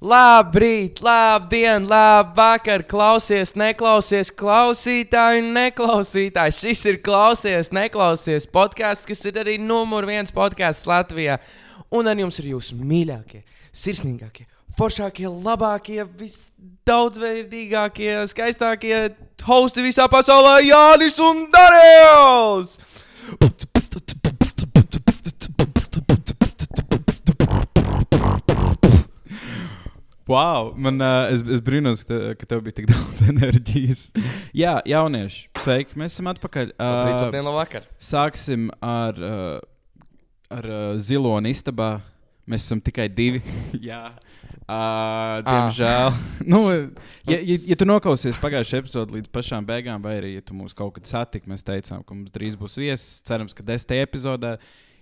[0.00, 6.54] Labrīt, labdien, labvakar, klausies, neklausies, klausītāji, neklausītāji.
[6.56, 11.36] Šis ir klausies, neklausies podkāsts, kas ir arī numur viens podkāsts Latvijā.
[11.92, 13.44] Un ar jums ir jūsu mīļākie,
[13.76, 14.48] sirsnīgākie,
[14.80, 19.02] foršākie, labākie, visdaudzveidīgākie, skaistākie
[19.44, 22.78] hosti visā pasaulē- Jānis un Darījus!
[30.30, 34.02] Wow, man, uh, es, es brīnos, ka, te, ka tev bija tik daudz enerģijas.
[34.54, 36.70] Jā, jaunieši, sveiki, mēs esam atpakaļ.
[36.76, 37.88] Labrīt, Uh, labdien, labvakar!
[37.98, 39.56] sāksim ar, uh,
[40.54, 41.96] ar uh, ziloni istabā.
[42.50, 43.40] Mēs esam tikai divi.
[43.88, 44.04] Jā,
[44.70, 46.14] uh, diemžēl.
[46.52, 46.62] nu,
[47.26, 50.78] ja, ja, ja tu noklausies pagājušajā epizodē līdz pašām beigām, vai arī ja tu mūs
[50.78, 53.18] kaut kad satikti, mēs teicām, ka mums drīz būs viesis.
[53.26, 54.54] Cerams, ka desmitajā epizodē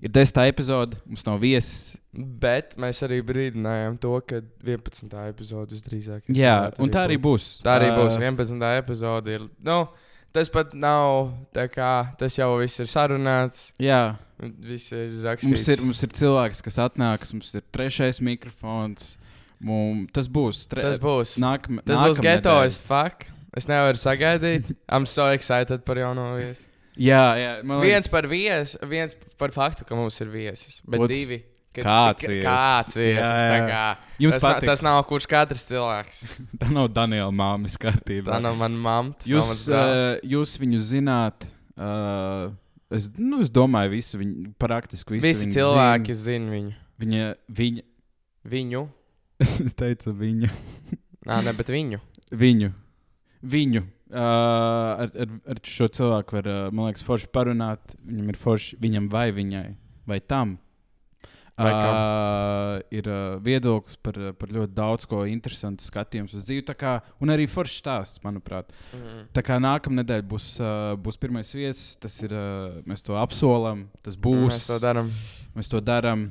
[0.03, 1.97] ir desmitā epizode, mums nav viesis.
[2.13, 5.13] Bet mēs arī brīdinājām to, ka 11.
[5.29, 6.39] epizode visdrīzāk ir.
[6.41, 7.27] Jā, un tā arī būt.
[7.39, 7.49] būs.
[7.67, 8.17] Tā arī būs.
[8.17, 8.65] Uh, 11.
[8.81, 9.45] epizode ir.
[9.65, 9.83] Nu,
[10.35, 13.69] tas pat nav tā kā tas jau viss ir sarunāts.
[13.83, 15.51] Jā, Viss ir rakstīts.
[15.51, 19.17] Mums ir, mums ir cilvēks, kas atnāks, mums ir trešais mikrofons.
[19.59, 20.61] Mums, tas būs.
[20.71, 21.35] Tre, Tas būs.
[21.43, 23.27] Nākam, Tas būs geto as fuck.
[23.59, 24.71] Es nevaru sagaidīt.
[24.87, 26.69] I'm so excited par jauno viesi.
[26.99, 27.53] Jā, jā.
[27.65, 30.81] Man Viens liekas, par viesu, viens par faktu, ka mums ir viesis.
[30.85, 31.39] Bet Otrs- divi.
[31.79, 32.43] ka- Kāds viesis.
[32.43, 32.95] Kāds
[33.55, 33.59] jā.
[33.71, 33.83] kā.
[34.19, 34.67] Jums tas, na, patiks.
[34.73, 36.23] tas nav kurš katrs cilvēks.
[36.61, 38.33] tā nav Daniela māmas kārtība.
[38.33, 39.15] Tā nav mana mamma.
[39.15, 41.47] nav jūs, uh, jūs viņu zināt.
[41.79, 42.51] Uh,
[42.91, 46.49] es, nu, es domāju, visu viņu, praktiski visu Visi viņu cilvēki Zin.
[46.49, 46.75] zina viņu.
[46.99, 47.29] Viņa,
[47.61, 47.87] viņa,
[48.49, 48.83] Viņu.
[49.45, 50.49] es teicu viņu.
[51.29, 52.01] Nā, ne, bet viņu.
[52.33, 52.73] Viņu.
[53.45, 53.85] Viņu.
[54.09, 57.93] Uh, ar, ar, ar šo cilvēku var, uh, man liekas, forši parunāt.
[58.09, 59.67] Viņam ir forši viņam vai viņai,
[60.09, 60.57] vai tam.
[61.59, 61.73] Vai?
[61.75, 66.63] Uh, ir uh, viedoklis par, uh, par ļoti daudz ko interesantu skatījums uz dzīvi.
[66.79, 68.71] Kā, un arī foršs stāsts, manuprāt.
[68.95, 69.25] Mhm.
[69.35, 72.33] Tā kā nākamā nedēļa būs, uh, būs pirmais viesis, tas ir.
[72.33, 74.55] Uh, mēs to apsolam, tas būs.
[74.55, 75.11] Mēs to darām.
[75.59, 76.29] Mēs to darām.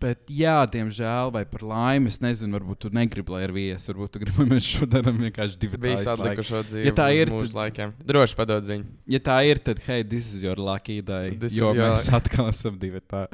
[0.00, 3.84] Bet, jā, diemžēl, vai par laimi, es nezinu, varbūt tu negribi, lai ir viesis.
[3.90, 6.14] Varbūt tu gribi, lai mēs šo darām vienkārši divi Visu tādi.
[6.24, 6.86] atlikušo dzīvi.
[6.88, 7.92] Ja tā ir, tad- laikiem.
[8.08, 8.88] Droši padod ziņu.
[9.12, 11.34] Ja tā ir, tad, hei, this is your lucky day.
[11.36, 13.26] This jo your mēs atkal esam divi tā.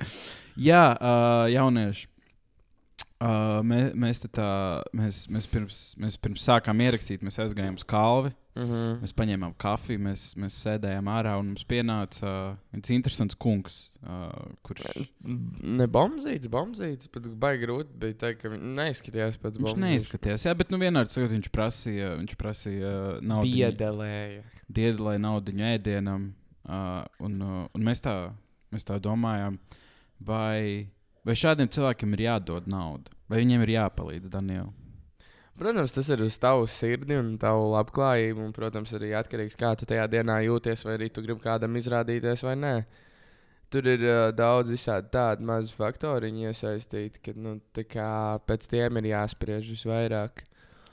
[0.59, 2.09] Jā, uh, jaunieši.
[3.16, 4.47] Uh, mē, mēs, te tā,
[4.93, 8.34] mēs, mēs, pirms, mēs pirms sākām ierakstīt, mēs aizgājām uz kalvi.
[8.56, 8.99] Mhm.
[9.03, 14.32] Mēs paņēmām kafiju, mēs, mēs sēdējām ārā un mums pienāca uh, viens interesants kungs, uh,
[14.65, 19.84] kurš Ne bombzīts, bombzīts, bet baigi grūti bija teikt, ka viņš neizskatījās pēc Viņš bombzītes.
[19.84, 23.53] neizskatījās, jā, bet nu, vienā brīdī viņš prasīja, viņš prasīja uh, naudu.
[23.53, 24.44] Diedelēja.
[24.81, 26.31] Diedelē naudu ēdienam.
[26.66, 28.16] Uh, un, uh, un mēs, tā,
[28.75, 29.60] mēs tā domājām,
[30.27, 30.88] vai,
[31.26, 34.72] vai šādiem cilvēkiem ir jādod nauda, vai viņiem ir jāpalīdz Daniela.
[35.56, 38.42] Protams, tas ir uz tavu sirdi un tavu labklājību.
[38.44, 41.41] Un, protams, arī atkarīgs no tā, kā tu tajā dienā jūties, vai arī tu gribi
[41.41, 42.75] kādam izrādīties vai nē.
[43.72, 47.56] Tur ir uh, daudz visādi tādi mazi faktori iesaistīti, ka nu,
[47.88, 48.10] kā
[48.47, 50.44] pēc tiem ir jāspriež visvairāk.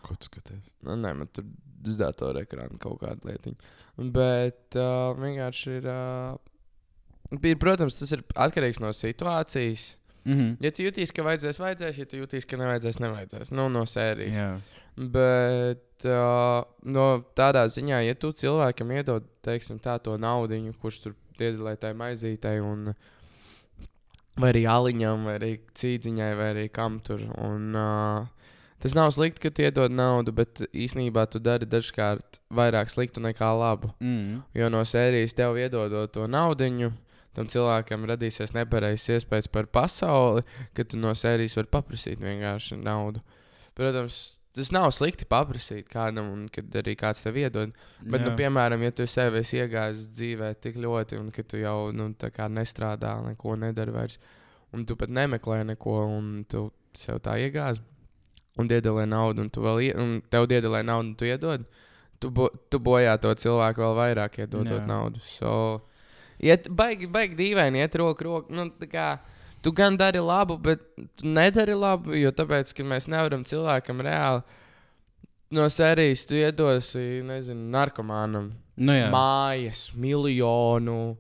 [0.08, 0.72] Ko tu skaties?
[0.88, 1.46] Nu, nē, man tur
[1.84, 3.76] uz datora ekrāna kaut kāda lietiņa.
[4.16, 7.60] Bet uh, vienkārši ir, uh, ir.
[7.62, 9.90] Protams, tas ir atkarīgs no situācijas.
[10.26, 10.58] Mm -hmm.
[10.60, 13.52] Ja tu jūties, ka vajadzēs, vajadzēs, ja tu jūties, ka nevajadzēs, nevajadzēs.
[13.52, 14.36] Nu, no sērijas.
[14.36, 14.60] Jā,
[14.96, 21.16] Bet uh, no tādā ziņā, ja tu cilvēkam iedod teiksim, tā, to naudu, kurš tur
[21.40, 22.94] iedalīja tai maizītei, un,
[24.38, 27.26] vai arī aliņam, vai arī cīdziņai, vai arī kam tur.
[27.42, 32.94] Un, uh, tas nav slikti, ka tu iedod naudu, bet īsnībā tu dari dažkārt vairāk
[32.94, 33.90] sliktu nekā labu.
[34.00, 34.44] mm.
[34.54, 36.70] Jo no sērijas tev iedodot to naudu,
[37.38, 40.46] tam cilvēkam radīsies nepareizs iespējas par pasauli,
[40.78, 43.24] ka tu no sērijas vari paprasīt vienkārši naudu.
[43.78, 44.20] Protams,
[44.54, 47.74] tas nav slikti paprasīt kādam, un kad arī kāds tev iedod.
[48.02, 48.28] Bet, jā.
[48.28, 52.12] nu, piemēram, ja tu sev esi iegājis dzīvē tik ļoti, un ka tu jau nu,
[52.58, 54.20] nestrādā, neko nedari vairs,
[54.74, 56.68] un tu pat nemeklē neko, un tu
[56.98, 57.82] sev tā iegāzi,
[58.62, 61.66] un iedalē naudu, un, tu vēl ie, un tev iedalē naudu, un tu iedod.
[62.22, 64.86] Tu, bo, tu bojā to cilvēku vēl vairāk, iedodot Jā.
[64.88, 65.19] naudu.
[65.28, 65.81] So,
[66.39, 68.53] iet, baigi, baigi dīvaini, iet roku roku.
[68.53, 69.18] Nu, kā,
[69.62, 70.83] tu gan dari labu, bet
[71.19, 74.44] tu nedari labu, jo tāpēc, ka mēs nevaram cilvēkam reāli
[75.53, 79.09] no sērijas tu iedosi, nezinu, narkomānam Nu, jā.
[79.13, 81.13] mājas, miljonu.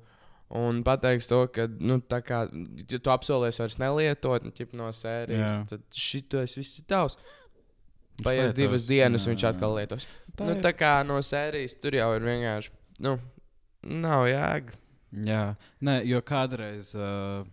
[0.53, 5.55] Un pateiks to, ka, nu, tā kā ja tu apsolies vairs nelietot, nu, no sērijas,
[5.55, 5.63] Jā.
[5.71, 7.17] tad šitais viss ir tavs.
[8.21, 10.05] Paies divas dienas, jā, viņš atkal lietos.
[10.37, 12.69] Tā nu, tā kā no sērijas tur jau ir vienkārši,
[13.05, 13.15] nu,
[14.05, 14.77] nav jēga.
[15.13, 15.43] Jā,
[15.85, 17.45] Nē, jo kādreiz, uh,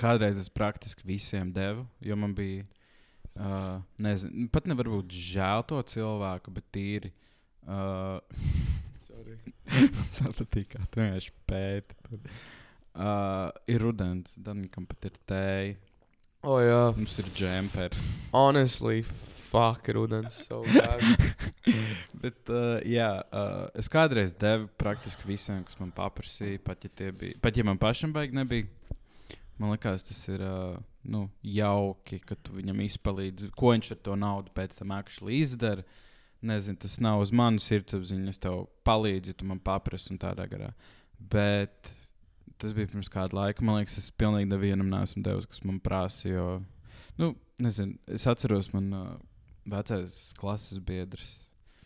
[0.00, 2.66] kādreiz es praktiski visiem devu, jo man bija
[3.34, 7.08] Uh, nezinu, pat nevar būt žēl to cilvēku, bet tīri.
[7.66, 8.20] Uh,
[9.02, 9.34] Sorry.
[10.20, 11.96] tā patīk, kā tu vienkārši pēti.
[12.06, 12.36] tur.
[12.94, 15.74] Uh, ir rudens, Danikam pat ir tēja,
[16.46, 16.92] O, jā.
[16.94, 18.04] mums ir džemperi.
[18.30, 19.00] Honestly,
[19.54, 20.46] fuck, rudens.
[20.48, 21.00] So bad.
[22.22, 27.12] Bet, uh, jā, uh, es kādreiz devu praktiski visiem, kas man paprasīja, pat ja, tie
[27.14, 28.68] bija, pat ja man pašam baigi nebija.
[29.60, 30.74] Man liekas, tas ir uh,
[31.06, 35.84] nu, jauki, ka tu viņam izpalīdzi, ko viņš ar to naudu pēc tam actually izdara.
[36.44, 40.48] Nezinu, tas nav uz manas sirdsapziņas, es tev palīdzu, ja tu man paprasti un tādā
[40.50, 40.72] garā.
[41.16, 41.92] Bet
[42.60, 43.64] tas bija pirms kāda laika.
[43.64, 46.26] Man liekas, es pilnīgi nevienam neesmu devis, kas man prasa.
[46.28, 46.48] Jo,
[47.20, 47.30] nu,
[47.62, 49.14] nezinu, es atceros, man uh,
[49.70, 51.28] vecais klases biedrs.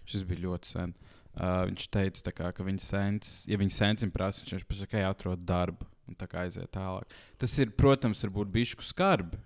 [0.08, 0.94] Šis bija ļoti sen.
[1.38, 5.44] Uh, viņš teica, kā, ka viņa sens, ja viņa sensim prasa, viņš vienkārši pasakā, atrod
[5.46, 7.12] darbu un tā kā aiziet tālāk.
[7.38, 9.38] Tas ir, protams, varbūt bišku skarbi,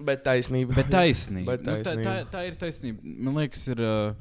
[0.00, 0.76] Bet taisnība.
[0.78, 1.50] bet taisnība.
[1.56, 2.12] Bet Nu, tā, tā, taisnība.
[2.32, 3.10] tā ir taisnība.
[3.26, 4.14] Man liekas, ir uh,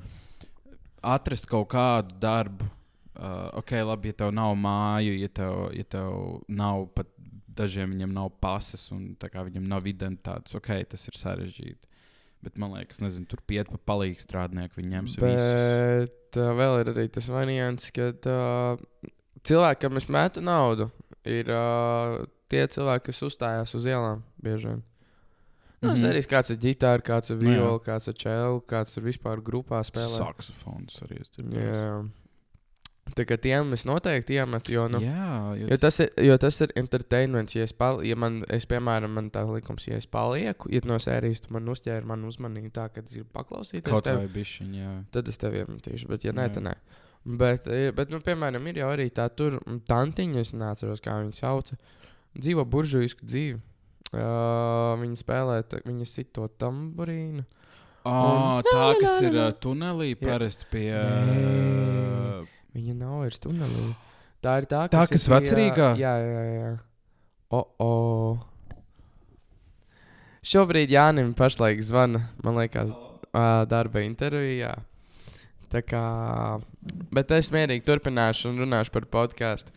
[1.05, 2.67] atrast kaut kādu darbu.
[3.19, 7.09] Uh, ok, labi, ja tev nav māju, ja tev, ja tev nav pat
[7.59, 11.88] dažiem viņiem nav pasas un viņiem nav identitātes, ok, tas ir sarežģīti.
[12.45, 15.15] Bet man liekas, nezinu, tur piet pa palīgu strādnieku, viņi ņems.
[15.19, 19.09] Bet uh, vēl ir arī tas variants, ka uh,
[19.43, 20.87] cilvēkam es metu naudu.
[21.27, 22.21] Ir uh,
[22.51, 24.85] tie cilvēki, kas uzstājās uz ielām bieži vien.
[25.79, 25.95] Nu, mm.
[25.95, 26.09] -hmm.
[26.11, 29.79] arī kāds ir ģitāra, kāds ir Nu, viola, kāds ir čēlis, kāds ir vispār grupā
[29.87, 30.17] spēlē.
[30.17, 31.31] Saksofons arī es
[33.17, 36.73] kā tiem es noteikti iemetu, jo, nu, Jā, jo jo, tas ir, jo tas ir
[36.79, 37.55] entertainments.
[37.57, 40.99] Ja es, pal, ja man, es, piemēram, man tā likums, ja es palieku, ja no
[41.01, 44.95] sērijas tu man uzķēri manu uzmanību tā, ka es gribu paklausīties kaut tev, bišķiņ, jā.
[45.15, 46.09] tad es tev iemetīšu.
[46.11, 46.75] Bet, ja nē, tad nē.
[47.39, 51.19] Bet, eh, bet nu, piemēram, ir jau arī tā tur mm, tantiņa, es neatceros, kā
[51.19, 51.73] viņas sauc.
[52.39, 53.59] Dzīvo buržuisku dzīvi.
[54.09, 57.43] Uh, viņa spēlē, viņa sit to tamburīnu.
[58.07, 60.87] Oh, Un- tā, kas ir uh, tunelī, parasti pie.
[60.95, 62.47] Nē.
[62.77, 63.89] Viņa nav vairs tunelī.
[64.43, 65.89] Tā ir tā, Tā, kas, kas ir vecrīgā?
[65.99, 66.69] Jā, jā, jā.
[67.49, 67.89] O, o.
[70.45, 72.93] Šobrīd Jānis pašlaik zvana, man liekas,
[73.69, 74.77] darba intervijā.
[75.69, 76.03] Tā kā,
[77.13, 79.73] bet es mierīgi turpināšu un runāšu par podkāstu.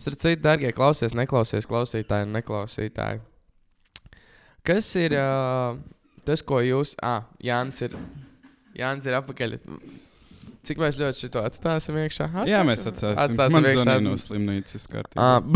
[0.00, 3.20] Starp citu, darbie klausies, neklausies, klausītāji neklausītāji.
[4.64, 5.76] Kas ir uh,
[6.24, 6.94] tas, ko jūs.
[7.04, 7.98] Ah, Jānis ir,
[8.78, 9.58] Jānis ir apakaļ.
[10.64, 12.26] Cik mēs ļoti šo atstāsim iekšā?
[12.48, 13.20] Jā, mēs atstāsim.
[13.24, 13.94] Atstāsim Man iekšā.
[14.04, 15.20] no slimnīcas kārtībā.
[15.20, 15.40] Ah,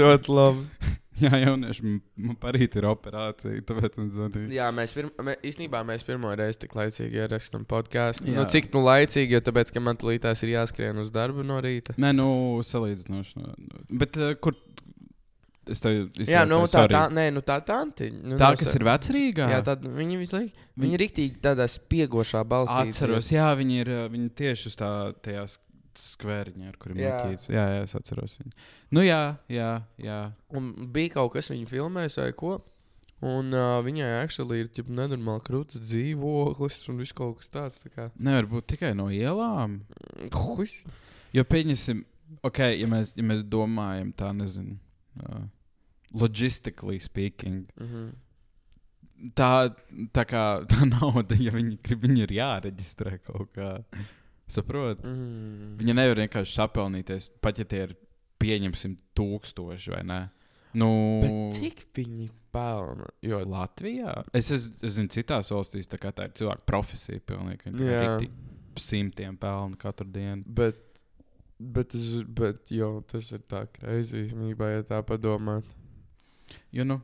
[0.00, 0.66] ļoti labi.
[1.20, 4.46] Jā, jaunieši, man- parīt ir operācija, tāpēc man zvanīja.
[4.56, 8.24] Jā, mēs pirm, mē, īstenībā mēs pirmo reizi tik laicīgi ierakstām podkāstu.
[8.32, 11.92] Nu, cik nu laicīgi, jo tāpēc, ka man tulītās ir jāskrien uz darbu no rīta.
[12.00, 12.28] Nē, nu,
[12.64, 13.32] salīdzinoši.
[13.42, 13.52] no-
[14.00, 14.56] Bet uh, kur?
[15.70, 16.94] Es tev Jā, nu tā, sorry.
[16.96, 18.20] tā, nē, nu tā tantiņa.
[18.24, 19.48] Nu, tā no kas ir vecrīgā.
[19.52, 20.64] Jā, tad viņi visu laiku.
[20.80, 22.88] Viņi ir rīktīgi tādā spiegošā balsī.
[22.88, 24.88] Atceros, jā, viņi ir uh, viņi tieši uz tā,
[25.22, 25.66] tajā sk-
[26.00, 27.12] skvēriņā, ar kuriem Jā.
[27.20, 27.50] mākīts.
[27.52, 28.52] Jā, jā, es atceros viņu.
[28.96, 29.20] Nu, jā,
[29.52, 29.70] jā,
[30.00, 30.18] jā.
[30.56, 32.56] Un bija kaut kas, viņa filmēs vai ko.
[33.20, 37.76] Un uh, viņai actually ir ģip, nenormāli krūtis dzīvoklis un viss kaut kas tāds.
[37.82, 39.82] Tā kā, Nevar būt tikai no ielām.
[40.32, 40.78] Huis.
[41.36, 42.00] Jo pieņemsim,
[42.48, 44.78] ok, ja mēs, ja mēs domājam tā, nezinu,
[45.22, 45.44] uh,
[46.14, 48.10] logistically speaking, Mhm.
[49.36, 49.74] tā,
[50.16, 53.72] tā kā tā nauda, ja viņi grib, viņi ir jāreģistrē kaut kā.
[54.50, 55.04] Saprotat?
[55.06, 55.76] Mhm.
[55.78, 57.96] Viņa nevar vienkārši sapelnīties, pat ja tie ir
[58.40, 60.20] pieņemsim tūkstoši vai ne.
[60.74, 60.88] Nu,
[61.22, 63.06] Bet cik viņi pelna?
[63.26, 64.24] Jo, Latvijā?
[64.34, 67.20] Es, es, es zinu, citās valstīs tā, tā ir cilvēka profesija.
[67.26, 70.42] Pilnīgi, viņi riktīgi simtiem pelna katru dienu.
[70.46, 70.78] bet,
[71.60, 75.68] bet, es- bet jo, tas ir tā kreizī īstenībā, ja tā padomāt.
[76.74, 77.00] Jo, nu,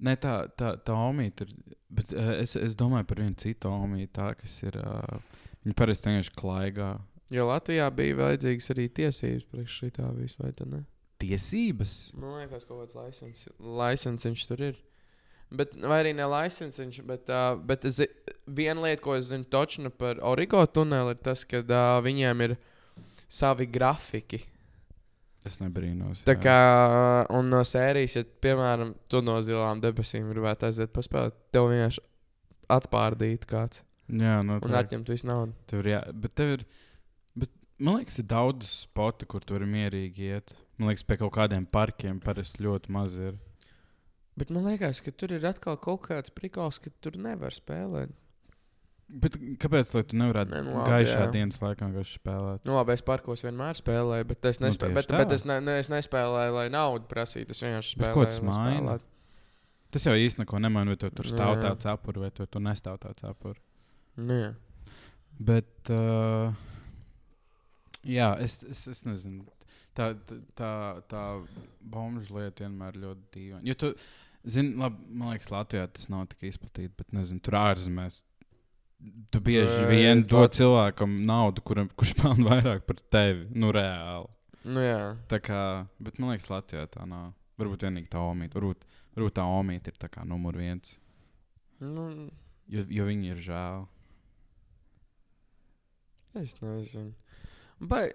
[0.00, 1.52] ne, tā, tā, tā omīte ir.
[1.88, 4.76] Bet uh, es, es domāju par vienu citu omīti, tā, kas ir.
[4.80, 5.20] Uh,
[5.64, 6.90] viņa parasti vienkārši klaigā.
[7.32, 10.82] Jo Latvijā bija vajadzīgas arī tiesības priekš šī tā visu, vai ne?
[11.20, 11.94] Tiesības.
[12.16, 12.96] Man liekas, kaut kāds
[13.58, 14.78] licences, tur ir.
[15.48, 17.98] Bet, vai arī ne licences, bet, uh, bet es,
[18.46, 22.56] viena lieta, ko es zinu točnu par Origo tuneli, ir tas, ka uh, viņiem ir
[23.28, 24.40] savi grafiki.
[25.46, 26.24] Es nebrīnos.
[26.26, 26.42] Tā jā.
[26.44, 26.60] kā,
[27.38, 32.02] un no sērijas, ja, piemēram, tu no zilām debesīm gribētu aiziet paspēlēt, tev vienkārši
[32.74, 35.52] atspārdītu kāds Jā, no un atņemt visu naudu.
[35.68, 36.62] Tur jā, bet tev ir.
[37.36, 40.54] Bet, man liekas, ir daudz spoti, kur tu vari mierīgi iet.
[40.80, 43.36] Man liekas, pie kaut kādiem parkiem parasti ļoti maz ir.
[44.38, 48.14] Bet man liekas, ka tur ir atkal kaut kāds prikals, ka tur nevar spēlēt.
[49.08, 51.28] Bet kāpēc lai tu nevarētu Nē, ne, nu nu, labi, gaišā jā.
[51.32, 52.66] dienas laikā spēlēt?
[52.68, 54.90] Nu, labi, es parkos vienmēr spēlēju, bet es, Nu, nespē...
[54.90, 55.20] tieši bet, tā.
[55.22, 57.56] bet es, ne, ne, es nespēlēju, lai naudu prasītu.
[57.56, 58.34] Es vienkārši Bet ko spēlēju.
[58.36, 58.98] tas maina?
[59.96, 61.62] Tas jau īsti neko nemaina, vai tu tur stāv Jā.
[61.70, 63.56] tāds apur, vai tu tur nestāv tāds apur.
[64.20, 64.50] Nu, jā.
[65.40, 66.52] Bet, uh,
[68.04, 69.46] jā, es, es, es nezinu.
[69.96, 70.72] Tā, tā- tā,
[71.10, 71.22] tā
[71.80, 73.64] bombu lieta vienmēr ir ļoti dīvaina.
[73.66, 73.94] Jo tu,
[74.44, 78.20] zini, labi, man liekas, Latvijā tas nav tik izplatīts, bet nezinu, tur ārzemēs.
[79.30, 83.46] Tu bieži Nē, vien tā- dod cilvēkam naudu, kuram, kurš pelna vairāk par tevi.
[83.54, 84.26] Nu, reāli.
[84.68, 85.16] Nu, jā.
[85.30, 85.60] Tā kā,
[86.02, 87.30] bet man liekas, Latvijā tā nav.
[87.58, 88.58] Varbūt vienīgi tā omīte.
[88.58, 88.82] Varbūt,
[89.16, 90.96] varbūt tā omīte ir tā kā numur viens.
[91.80, 92.28] Nu,
[92.68, 93.86] Jo, jo viņi ir žēl.
[96.36, 97.14] es nezinu.
[97.80, 98.10] Vai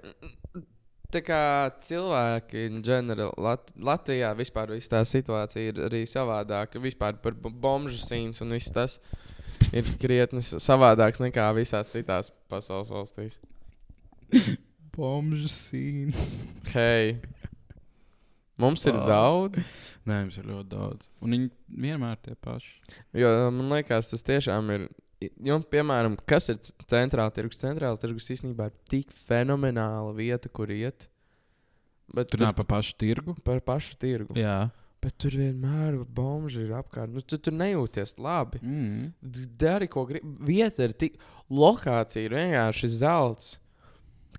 [1.14, 1.40] tā kā
[1.82, 6.82] cilvēki, ģenerāli, Lat Latvijā vispār tā situācija ir arī savādāka.
[6.84, 9.00] Vispār par bomžu sīns un viss tas
[9.72, 13.40] ir krietni savādāks nekā visās citās pasaules valstīs.
[14.94, 16.34] Bomžu sīns.
[16.74, 17.16] Hei!
[18.62, 19.08] Mums ir Wow.
[19.10, 19.64] daudz,
[20.06, 21.06] Nē, mums ir ļoti daudz.
[21.24, 21.48] Un viņi
[21.80, 22.74] vienmēr tie paši.
[23.16, 24.90] jo man liekas, tas tiešām ir.
[25.40, 26.58] Jo, piemēram, kas ir
[26.92, 27.62] centrāla tirgus?
[27.62, 31.08] Centrāla tirgus īstenībā ir tik fenomenāla vieta, kur iet.
[32.14, 33.34] Bet Tur nav pa pašu tirgu.
[33.44, 34.36] par pašu tirgu.
[34.36, 34.70] Jā.
[35.04, 37.12] Bet tur vienmēr bomži ir apkārt.
[37.12, 38.62] Nu, tu tur nejūties labi.
[38.64, 39.10] Mm.
[39.60, 40.32] Dari, ko gribi.
[40.48, 41.20] Vieta ir tik.
[41.54, 43.60] Lokācija ir vienkārši zelta.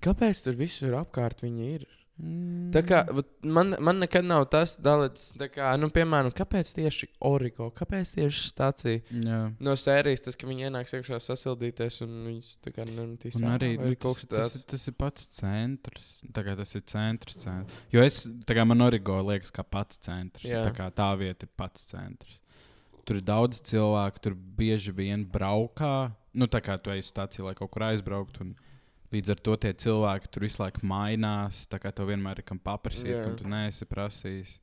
[0.05, 1.85] Kāpēc tur visur apkārt viņi ir?
[2.15, 2.69] Mm.
[2.71, 7.73] Tā kā, vat man, man nekad nav tas dalīts, kā, nu, piemēram, kāpēc tieši Origo,
[7.75, 9.39] kāpēc tieši stācija Jā.
[9.59, 13.41] no sērijas, tas, ka viņi ienāks iekšā sasildīties un viņus tā kā nematīs.
[13.41, 16.13] Un arī nu, tas, tas, tas ir pats centrs.
[16.39, 17.41] Tas ir centrs.
[17.43, 17.83] centrs.
[17.95, 20.47] Jo es, tā kā man origo liekas, kā pats centrs.
[20.47, 20.63] Jā.
[20.69, 22.39] Tā kā tā vieta ir pats centrs.
[23.05, 26.15] Tur ir daudz cilvēku, tur bieži vien braukā.
[26.35, 28.47] Nu, tā kā tu ej uz stāciju, lai kaut kur aizbrauktu.
[28.47, 28.55] un
[29.15, 31.65] Līdz ar to tie cilvēki tur visu laiku mainās.
[31.71, 33.25] Tā kā tev vienmēr ir kam paprasīt, Jā.
[33.29, 34.57] kam tu neesi prasījis.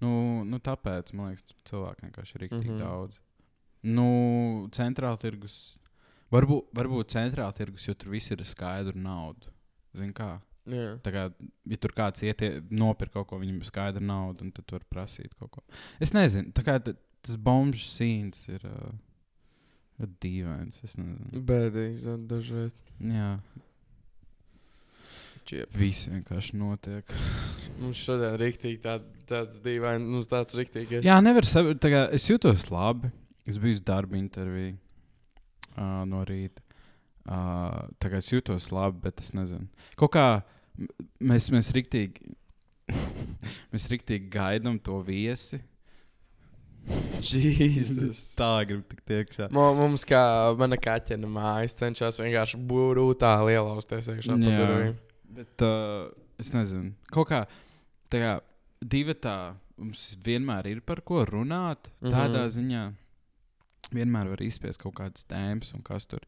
[0.00, 0.10] Nu,
[0.48, 2.78] nu, tāpēc man liekas, cilvēku vienkārši ir rīktīgi Mhm.
[2.80, 3.18] daudz.
[3.82, 4.06] Nu,
[4.72, 5.76] centrāla tirgus.
[6.32, 9.50] Varbūt, varbūt centrāla tirgus, jo tur viss ir ar skaidru naudu.
[9.96, 10.40] Zini kā?
[10.70, 10.94] Jā.
[11.02, 11.22] Tā kā,
[11.66, 12.40] ja tur kāds iet,
[12.70, 15.62] nopirkt kaut ko, viņam ir skaidra nauda, un tad tur prasīt kaut ko.
[16.00, 18.92] Es nezinu, tā kā tas bombu sīns ir uh,
[20.22, 20.78] dīvains.
[20.86, 21.42] Es nezinu.
[21.44, 22.72] Bēdīgi, dažreiz.
[23.00, 23.32] Jā,
[25.50, 25.72] Čiep.
[25.74, 27.14] viss vienkārši notiek.
[27.80, 31.02] Mums šodien rīktīgi tā, tāds dīvains, nu, tāds rīktīgais.
[31.06, 31.82] Jā, nevar saprast.
[31.90, 33.10] kā Es jūtos labi.
[33.50, 34.76] Es biju uz darba interviju
[35.74, 36.62] uh, no rīta.
[37.26, 39.66] Uh, kā es jūtos labi, bet es nezinu.
[39.98, 40.26] Kaut kā
[41.18, 42.36] mēs, mēs rīktīgi.
[43.74, 45.60] mēs rīktīgi gaidām to viesi.
[47.20, 48.22] Jēzus.
[48.40, 49.50] Tā gribu tik tiekšā.
[49.52, 50.22] Mo- Mums, kā
[50.58, 52.60] mana kaķena mājas, cenšas vienkārši
[54.14, 54.58] iekšā pa Jā.
[54.62, 54.98] durvīm.
[55.30, 56.92] Bet uh, es nezinu.
[57.14, 57.44] Kaut kā
[58.10, 58.32] tā kā
[58.82, 61.90] divi tā mums vienmēr ir par ko runāt.
[62.00, 62.12] Mhm.
[62.12, 62.84] Tādā ziņā
[63.94, 66.20] vienmēr var izspiest kaut kādas tēmas un kas tur.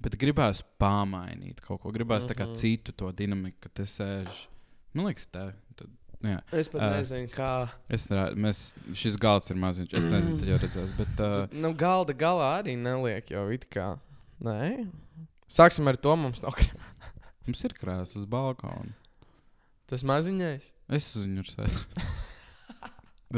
[0.00, 1.92] Bet gribās pamainīt kaut ko.
[1.92, 2.54] Gribās tā kā Mhm.
[2.56, 4.46] citu to dinamiku, ka te sēž.
[4.94, 5.52] Man liekas, tā.
[5.76, 5.88] Tad,
[6.22, 6.40] nu, jā.
[6.52, 6.88] Es pat Ā.
[6.98, 7.70] nezinu, kā.
[7.88, 9.94] Es mēs, šis galds ir maziņš.
[9.94, 10.96] Es nezinu, tad jau redzēs.
[10.96, 13.98] Bet, uh, Tu- Nu, galda galā arī neliek jau it kā.
[14.42, 14.88] Nē.
[15.48, 16.54] Sāksim ar to mums nav.
[17.46, 18.92] Mums ir krāsa uz balkona.
[19.90, 20.72] Tas maziņais.
[20.96, 21.80] Es uz viņu sēžu.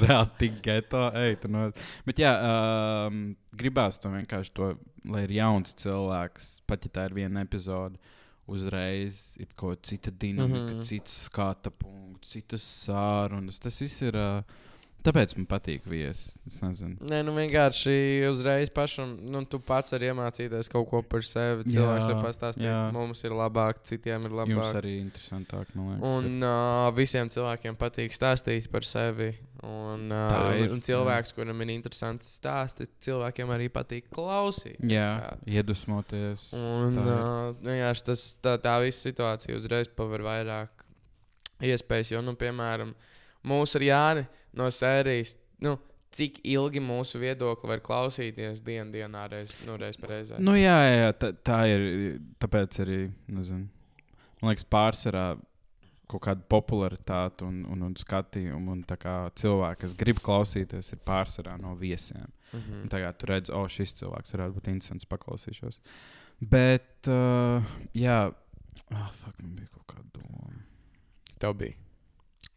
[0.03, 1.67] Reāli tik geto, ej, tu no.
[2.07, 3.23] Bet, jā, um,
[3.57, 4.73] gribās to vienkārši, to,
[5.13, 8.01] lai ir jauns cilvēks, pat ja tā ir viena epizode,
[8.49, 10.79] uzreiz ir kaut kāda cita dinamika, mm.
[10.79, 10.89] -hmm.
[10.89, 13.61] cits skata punkts, citas sārunas.
[13.61, 14.17] Tas viss ir.
[14.17, 14.69] Uh,
[15.07, 16.33] tāpēc man patīk viesis.
[16.49, 16.97] Es nezinu.
[17.11, 17.95] Nē, nu vienkārši
[18.31, 21.67] uzreiz pašam, nu, tu pats vari iemācīties kaut ko par sevi.
[21.71, 22.81] Cilvēks Jā, var pastāstīt, jā.
[22.95, 24.53] mums ir labāk, citiem ir labāk.
[24.57, 26.03] Jums arī interesantāk, man liekas.
[26.03, 26.27] ir.
[26.33, 29.33] Un uh, visiem cilvēkiem patīk stāstīt par sevi.
[29.63, 34.81] Un, uh, Tā ir, un cilvēks, kuram ir interesants stāsts, cilvēkiem arī patīk klausīt.
[34.91, 36.49] Jā, iedvesmoties.
[36.59, 37.13] Un tā ir.
[37.15, 40.83] uh, vienkārši tas, tā, tā visa situācija uzreiz paver vairāk
[41.63, 42.11] iespējas.
[42.17, 42.91] Jo, nu, piemēram,
[43.47, 44.25] mūsu ar Jāni
[44.59, 45.77] no sērijas, nu,
[46.13, 50.41] cik ilgi mūsu viedokli var klausīties dienas dienā, reiz, nu, reiz reizē.
[50.43, 51.87] Nu, jā, jā, tā, tā ir.
[52.43, 52.99] Tāpēc arī,
[53.33, 53.69] nezinu,
[54.43, 55.27] man liekas, pārsvarā
[56.13, 58.77] kaut kāda popularitāte un, un, un skatījumu.
[58.77, 62.29] Un cilvēki, kas grib klausīties, ir pārsvarā no viesiem.
[62.53, 62.83] Mhm.
[62.85, 65.81] Un tagad tu redz, o, šis cilvēks varētu būt interesants, paklausīšos.
[66.53, 67.63] Bet, uh,
[67.97, 68.19] jā,
[68.91, 70.59] ah, fuck, man bija kaut kāda doma.
[71.41, 71.79] Tev bija.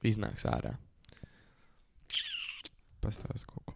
[0.05, 0.75] Iznāks ārā.
[3.05, 3.75] Pastāst kaut ko.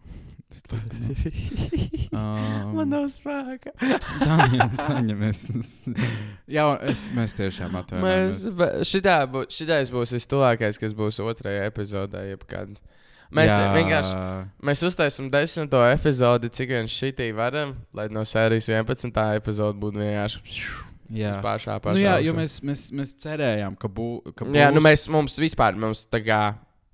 [2.10, 3.70] Um, Man nav spēka.
[4.26, 5.44] Daniel, saņemies.
[6.50, 8.48] Jā, es, mēs tiešām atvainojamies.
[8.90, 12.24] šitā, bū, šitais būs vistuvākais, kas būs otrajā epizodē.
[12.32, 12.74] Jebkad.
[13.30, 13.68] Mēs Jā.
[13.76, 14.16] vienkārši
[14.66, 19.22] mēs uztaisām desmito epizodi, cik vien šitī varam, lai no sērijas 11.
[19.38, 20.64] epizode būtu vienkārši.
[21.14, 21.94] Jā, pašā pašā.
[21.94, 24.58] Nu, jā jo mēs, mēs, mēs cerējām, ka, bū, ka būs.
[24.58, 26.42] Jā, nu mēs, mums vispār, mums tā kā.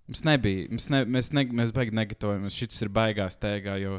[0.06, 2.54] Mums nebija, mums ne, mēs, ne, mēs baigi negatavojamies.
[2.54, 3.98] Šis ir baigās teigā, jo.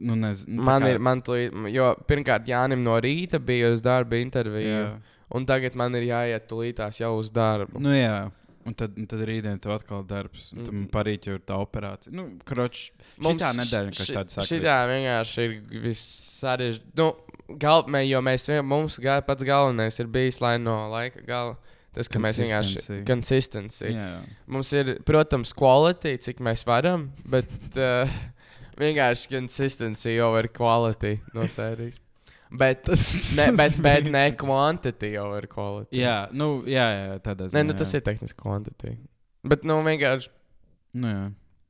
[0.00, 0.94] Nu, nez, nu, man kā...
[0.94, 4.78] ir, man tūlīt, jo pirmkārt Jānim no rīta bija uz darba intervija.
[4.80, 4.88] Jā.
[5.36, 7.82] Un tagad man ir jāiet tulītās jau uz darbu.
[7.82, 8.28] Nu, jā.
[8.66, 10.48] Un tad, un tad rītdien tev atkal darbs.
[10.56, 10.86] Un tad mm.
[10.90, 12.10] parīt jau ir tā operācija.
[12.16, 12.88] Nu, kroč,
[13.22, 14.46] Mums šitā nedēļa, kas tāda saka.
[14.48, 16.96] Šitā vienkārši ir vissarežģītāk.
[16.98, 21.54] Nu, gal, mē, jo mēs, mums gal, pats galvenais ir bijis, lai no laika gala.
[21.96, 23.86] Tas, ka mēs vienkārši konsistenci.
[23.88, 24.24] Yeah.
[24.52, 27.48] Mums ir, protams, quality, cik mēs varam, bet
[27.80, 28.10] uh,
[28.76, 32.02] vienkārši konsistenci over quality no sērijas.
[32.52, 32.86] Bet,
[33.38, 34.28] ne, bet, bet ne
[35.16, 35.96] jau ir kvalitāte.
[35.98, 37.58] Jā, nu, jā, jā tādā ziņā.
[37.58, 37.98] Nē, nu, tas jā.
[37.98, 38.94] ir tehniski kvantitāte.
[39.46, 40.30] Bet, nu, vienkārši.
[41.00, 41.24] Nu, jā.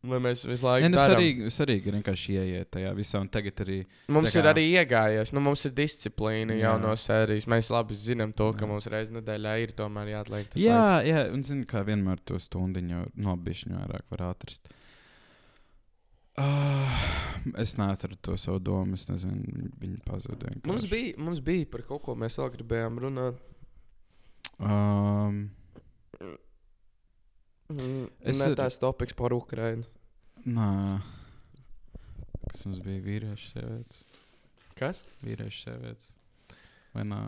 [0.06, 0.86] Lai mēs visu laiku.
[0.86, 3.20] Nē, nu, svarīgi, svarīgi ir vienkārši ieiet tajā visā.
[3.32, 3.78] Tagad arī.
[4.12, 4.40] Mums kā...
[4.40, 5.32] ir arī iegājies.
[5.36, 7.48] Nu, mums ir disciplīna jau no sērijas.
[7.50, 8.70] Mēs labi zinām to, ka jā.
[8.70, 10.62] mums reizē nedēļā ir tomēr jāatliek tas.
[10.62, 11.10] Jā, laiks.
[11.10, 14.70] jā, un zini, kā vienmēr to stundu nobišķiņu vairāk var atrast.
[16.36, 16.92] Uh,
[17.56, 18.98] es neatradu to savu domu.
[18.98, 20.52] Es nezinu, viņi pazuda.
[20.68, 23.40] Mums bija, mums bija par kaut ko mēs vēl gribējām runāt.
[24.60, 25.46] Um,
[27.72, 29.88] mm, es ne tās topiks par Ukrajinu.
[30.46, 30.70] Nā.
[32.46, 34.04] Kas mums bija vīriešu sievietes?
[34.78, 35.00] Kas?
[35.24, 36.12] Vīriešu sievietes.
[36.94, 37.18] Vai nē?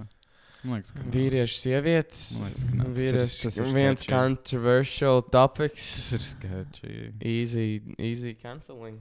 [0.68, 2.20] Liekas, ka vīriešu sievietes.
[2.38, 4.12] Liekas, ka vīriešu, tas ir viens sketchy.
[4.12, 5.86] controversial topics.
[5.96, 6.94] Tas ir sketchy.
[7.22, 7.66] Easy,
[7.98, 9.00] easy canceling.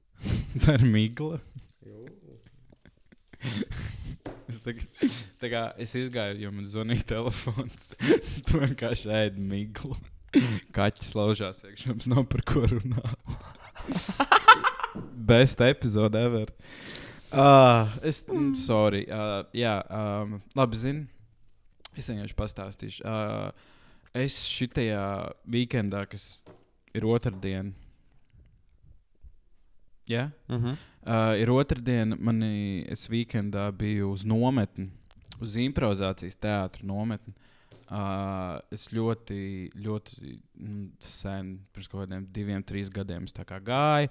[0.64, 1.40] Tā ir migla.
[4.48, 4.84] es, tagad,
[5.40, 7.92] tā kā, es izgāju, jo man zvanīja telefons.
[8.48, 9.96] tu vienkārši ēdi miglu.
[10.76, 13.36] Kaķis laužās iekšā, mums nav par ko runāt.
[15.32, 16.52] Best epizode ever.
[17.32, 18.52] Uh, es, mm.
[18.60, 19.06] sorry.
[19.08, 21.06] Uh, jā, um, labi zinu.
[21.96, 23.04] Es vienkārši pastāstīšu.
[23.04, 23.70] Uh,
[24.16, 25.04] es šitajā
[25.48, 26.42] weekendā, kas
[26.96, 27.72] ir otrdiena,
[30.08, 30.30] ja?
[30.48, 30.76] uh -huh.
[31.06, 34.90] uh, ir otrdiena, man es weekendā biju uz nometni,
[35.40, 37.34] uz improvizācijas teātra nometni.
[37.92, 43.26] Uh, es ļoti, ļoti mm, sen, pirms kaut kādiem diviem, trīs gadiem,
[43.66, 44.08] gāju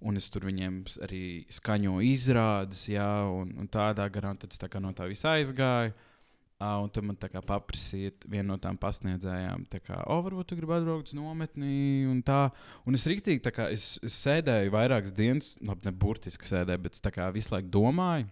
[0.00, 4.60] un es tur viņiem arī skaņoju izrādes, jā, un, un tādā garā, un tad es
[4.60, 5.96] tā no tā visa aizgāju.
[6.58, 10.56] Uh, un tad man tā kā paprasīja viena no tām pasniedzējām, kā, oh, varbūt tu
[10.58, 12.48] gribi atbraukt uz nometni, un tā.
[12.82, 16.98] Un es rīktīgi, tā kā es, es sēdēju vairākas dienas, labi, ne burtiski sēdēju, bet
[17.14, 18.26] kā visu laiku domāju,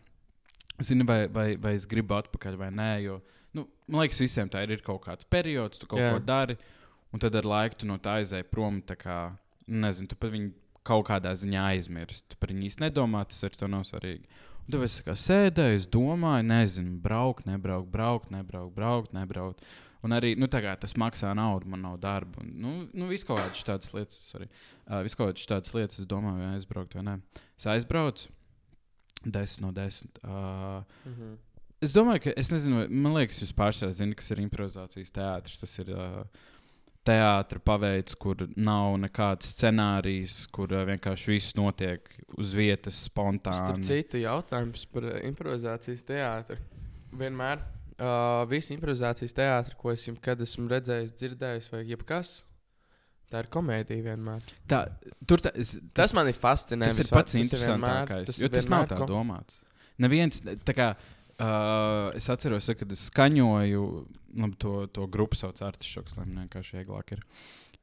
[0.82, 3.20] zinu, vai, vai, vai es gribu atpakaļ vai nē, jo,
[3.56, 6.12] nu, man liekas, visiem tā ir, ir kaut kāds periods, tu kaut Jā.
[6.14, 6.58] ko dari,
[7.14, 9.18] un tad ar laiku tu no tā aizēji prom, tā kā,
[9.66, 10.52] nezinu, tu pat viņu
[10.86, 12.28] kaut kādā ziņā aizmirst.
[12.30, 14.28] Tu par viņu īsti nedomā, tas ar to nav svarīgi.
[14.66, 19.66] Un tad es kā sēdēju, es domāju, nezinu, braukt, nebraukt, braukt, nebraukt, braukt, nebraukt.
[20.06, 22.42] Un arī nu, tas maksā naudu, man nav darba.
[22.42, 26.00] Un, nu, nu viss kaut kādas tādas lietas, arī uh, viss kaut kādas tādas lietas,
[26.02, 27.16] es domāju, vai aizbraukt vai nē.
[27.58, 28.30] Es aizbraucu,
[29.24, 30.18] desmit no desmit.
[30.22, 31.36] Uh, mm -hmm.
[31.86, 35.58] Es domāju, ka, es nezinu, man liekas, jūs pārsvarā zināt, kas ir improvizācijas teātris.
[35.60, 36.46] Tas ir uh,
[37.06, 43.60] teātris paveids, kur nav nekāds scenārijs, kur uh, vienkārši viss notiek uz vietas spontāni.
[43.60, 46.58] Starp citu, jautājums par uh, improvizācijas teātri.
[47.16, 52.40] Vienmēr uh, visi improvizācijas teātri, ko es jums esmu redzējis, dzirdējis, vai jebkas.
[53.30, 54.42] Tā ir komēdija vienmēr.
[54.70, 54.84] Tā,
[55.26, 56.98] tā, es, tas, tas man ir fascinējoši.
[57.02, 59.62] Tas ir pats interesantākais, tas jo tas nav tā domāts.
[60.02, 63.84] Neviens, tā kā, Uh, es atceros, kad es skaņoju,
[64.40, 67.22] labi, to, to grupu sauc Artišoks, lai man vienkārši vieglāk ir.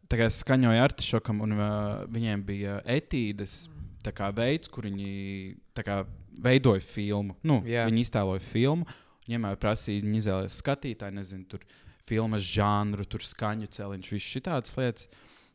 [0.09, 1.67] Tā kā es skaņoju Artišokam, un uh,
[2.13, 3.67] viņiem bija etīdes
[4.13, 6.01] kā, veids, kur viņi kā,
[6.43, 7.37] veidoja filmu.
[7.45, 7.87] Nu, yeah.
[7.89, 8.87] Viņi iztēloja filmu,
[9.27, 11.63] viņiem jau prasīja, viņi izvēlējās skatītāju, nezinu, tur
[12.03, 15.07] filmas žanru, tur skaņu celiņš, visas šādas lietas.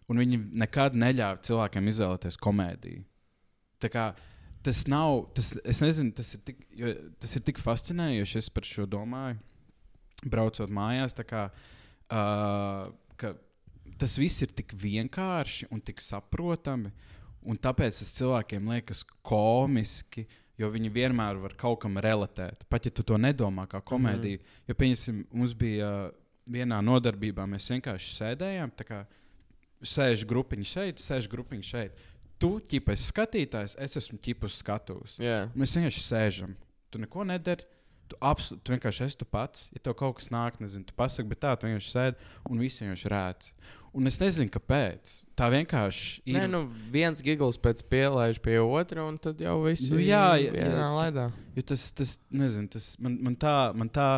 [0.08, 3.02] Un viņi nekad neļāva cilvēkiem izvēlēties komēdiju.
[3.82, 4.04] Tā kā
[4.62, 6.64] tas nav, tas, es nezinu, tas ir tik,
[7.22, 8.40] tas ir tik fascinējoši.
[8.40, 9.38] Es par šo domāju,
[10.26, 11.16] braucot mājās.
[11.28, 11.48] Kā,
[12.10, 13.30] uh,
[13.98, 16.92] tas viss ir tik vienkārši un tik saprotami.
[17.48, 20.26] Un tāpēc tas cilvēkiem liekas komiski,
[20.58, 22.66] jo viņi vienmēr var kaut kam relatēt.
[22.68, 24.40] Pat ja tu to nedomā kā komēdiju.
[24.42, 24.58] Mm.
[24.68, 25.92] Jo, pieņemsim, mums bija
[26.50, 28.74] vienā nodarbībā, mēs vienkārši sēdējām.
[29.86, 32.06] Sēž grupiņš šeit, sēž grupiņš šeit
[32.42, 35.18] tu ķipa esi skatītājs, es esmu ķipus skatuves.
[35.22, 35.50] Yeah.
[35.58, 36.54] Mēs vienkārši sēžam.
[36.92, 37.66] Tu neko nedari.
[38.08, 39.66] Tu, absol, tu vienkārši esi tu pats.
[39.74, 42.80] Ja tev kaut kas nāk, nezinu, tu pasaki, bet tā, tu vienkārši sēdi un visi
[42.86, 43.50] vienkārši rēc.
[43.98, 45.12] Un es nezinu, kāpēc.
[45.36, 46.38] Tā vienkārši ir.
[46.38, 50.24] Nē, nu viens gigls pēc pielaiž pie otra, un tad jau viss Nu ir jā,
[50.40, 50.90] jā, vienā jā.
[50.96, 51.26] laidā.
[51.56, 54.10] Jo tas, tas nezinu, tas man, man tā, man tā.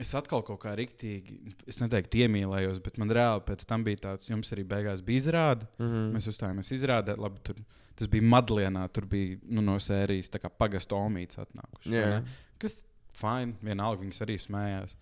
[0.00, 4.30] Es atkal kaut kā rīktīgi, es neteiktu, iemīlējos, bet man reāli pēc tam bija tāds,
[4.30, 5.68] jums arī beigās bija izrāde.
[5.80, 6.06] Mhm.
[6.16, 7.60] Mēs uzstājāmies izrādē, labi, tur,
[8.00, 11.92] tas bija Madlienā, tur bija nu, no sērijas pagastu omīts atnākuši.
[12.16, 12.38] ne?
[12.60, 12.84] Kas
[13.16, 14.96] fine, vienalga viņas arī smējās.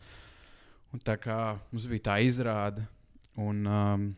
[0.94, 1.38] Un tā kā
[1.70, 2.86] mums bija tā izrāde,
[3.38, 4.08] un um,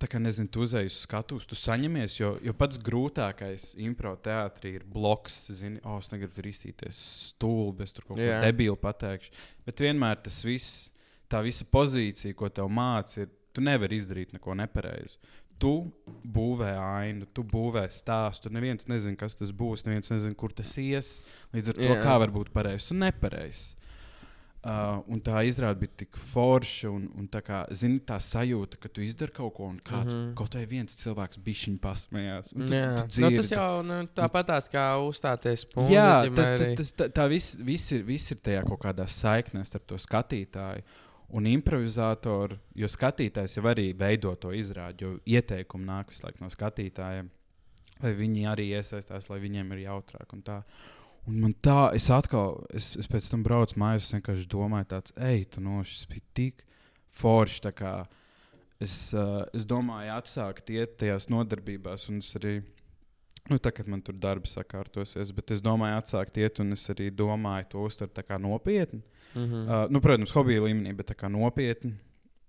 [0.00, 4.76] tā kā nezinu, tu uzēji uz skatuves, tu saņemies, jo, jo pats grūtākais impro teātrī
[4.78, 5.44] ir bloks.
[5.54, 7.02] Zini, oh, es negribu ristīties
[7.32, 8.40] stulbi, es tur kaut ko Jā.
[8.42, 9.34] debilu pateikšu.
[9.66, 10.88] Bet vienmēr tas viss,
[11.30, 15.20] tā visa pozīcija, ko tev mācīja, ir, tu nevari izdarīt neko nepareizu.
[15.62, 15.70] Tu
[16.34, 18.50] būvē ainu, tu būvē stāstu.
[18.50, 21.20] Neviens nezina, kas tas būs, neviens nezina, kur tas ies.
[21.54, 22.00] Līdz ar to, Jā.
[22.02, 23.76] kā var būt pareizs un nepareizs.
[24.62, 28.86] Uh, un tā izrāda bija tik forša, un, un tā, kā, zini, tā sajūta, ka
[28.94, 30.20] tu izdari kaut ko, un kāds, mm.
[30.20, 30.34] -hmm.
[30.38, 32.52] kaut vai viens cilvēks bišķiņš pasmējās.
[32.54, 33.36] un tu- tu nu, dzirdi.
[33.36, 35.90] tas jau nu, tāpatās kā uzstāties punkts.
[35.90, 39.64] Jā, tas, tas, tas, tā, tā viss, viss, ir, viss ir tajā kaut kādā saiknē
[39.64, 40.82] starp to skatītāju
[41.32, 42.58] un improvizatoru.
[42.78, 47.30] Jo skatītājs jau arī veido to izrādi, jo ieteikumi nāk visu laiku no skatītājiem,
[48.02, 50.32] lai viņi arī iesaistās, lai viņiem ir jautrāk.
[50.32, 50.62] Un tā.
[51.30, 55.14] Un man tā, es atkal, es, es pēc tam braucu mājās, es vienkārši domāju, tāds,
[55.22, 56.64] ej, tu no šis bija tik
[57.14, 57.72] forši.
[58.82, 62.56] Es, uh, es domāju, atsākt iet tajās nodarbībās, un es arī
[63.50, 67.66] Nu, kā man tur darbs sakārtosies, bet es domāju, atsākt iet, un es arī domāju,
[67.72, 69.02] to uztvert nopietni.
[69.34, 69.64] Mm -hmm.
[69.66, 71.94] Uh, nu, protams, hobija līmenī, bet tā kā nopietni.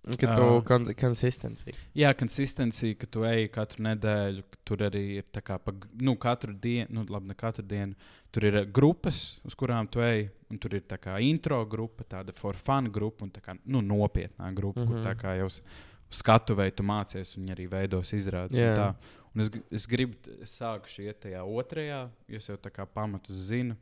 [0.03, 0.63] Kad tu ā.
[0.67, 1.73] kon konsistencija.
[1.95, 6.17] Jā, konsistencija, ka tu ej katru nedēļu, ka tur arī ir tā kā pa, nu,
[6.19, 7.95] katru dienu, nu, labi, ne katru dienu.
[8.33, 12.03] Tur ir uh, grupas, uz kurām tu ej, un tur ir tā kā intro grupa,
[12.03, 14.87] tāda for fun grupa un tā kā nu, nopietnā grupa, mm -hmm.
[14.87, 15.07] kur Mhm.
[15.07, 15.61] tā kā jau uz
[16.09, 18.51] skatuves tu mācies, un arī veidos izrādes.
[18.51, 18.75] un Jā.
[18.77, 18.95] tā.
[19.35, 23.35] Un es, es gribu, es sāku iet tajā otrajā, jo es jau tā kā pamatus
[23.35, 23.75] zinu.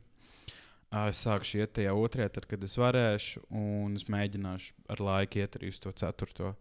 [0.92, 5.56] Es sāku iet tajā otrajā, tad, kad es varēšu, un es mēģināšu ar laiku iet
[5.56, 6.52] arī uz to ceturto.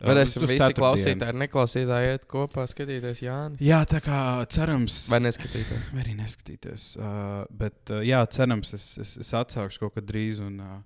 [0.00, 3.58] Varēsim visi klausītāji, neklausītāji iet kopā, skatīties Jāni.
[3.66, 5.02] Jā, tā kā cerams.
[5.12, 5.90] Vai neskatīties?
[5.92, 6.86] Vai arī neskatīties.
[6.96, 10.40] Uh, bet, uh, jā, cerams, es, es, es atsākšu kaut kad drīz.
[10.46, 10.78] Un, uh,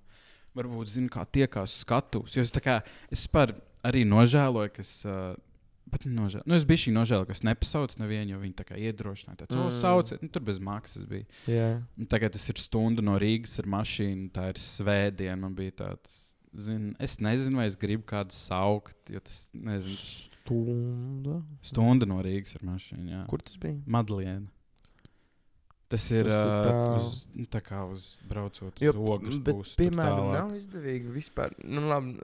[0.57, 2.35] varbūt zinu, kā tiekās skatus.
[2.35, 2.81] Jo es, kā,
[3.13, 3.53] es par,
[3.87, 4.97] arī nožēloju, ka es.
[5.07, 5.35] Uh,
[5.95, 6.43] Bet nožēl...
[6.43, 9.45] nu, es biju šī nožēla, ka es nepasaucu nevienu, jo viņi tā kā iedrošināja.
[9.45, 9.71] Tā, mm.
[9.77, 11.27] Sauciet, nu, tur bez maksas bija.
[11.95, 15.37] Un tagad tas ir stunda no Rīgas ar mašīnu, tā ir svētdiena.
[15.45, 16.17] Man bija tāds,
[16.67, 20.01] zin, es nezinu, vai es gribu kādu saukt, jo tas nezinu.
[20.45, 21.39] Stunda.
[21.65, 23.07] Stunda no Rīgas ar mašīnu.
[23.15, 23.23] Jā.
[23.31, 23.79] Kur tas bija?
[23.87, 24.51] Madliena.
[25.95, 26.95] Tas ir, Tas ir tālu.
[26.99, 31.55] uz, nu, tā kā uz braucot Jo, uz ogles tur piemēram, nav izdevīgi vispār.
[31.63, 32.17] Nu, labi,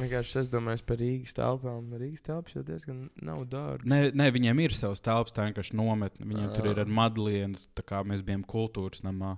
[0.00, 1.92] vienkārši es domāju par Rīgas telpām.
[2.00, 3.86] Rīgas telpas jau diezgan nav dārgas.
[3.86, 6.26] Ne, ne, viņiem ir savs telpas, tā vienkārši nometne.
[6.32, 9.36] Viņiem tur ir ar madlienas, tā kā mēs bijām kultūras namā.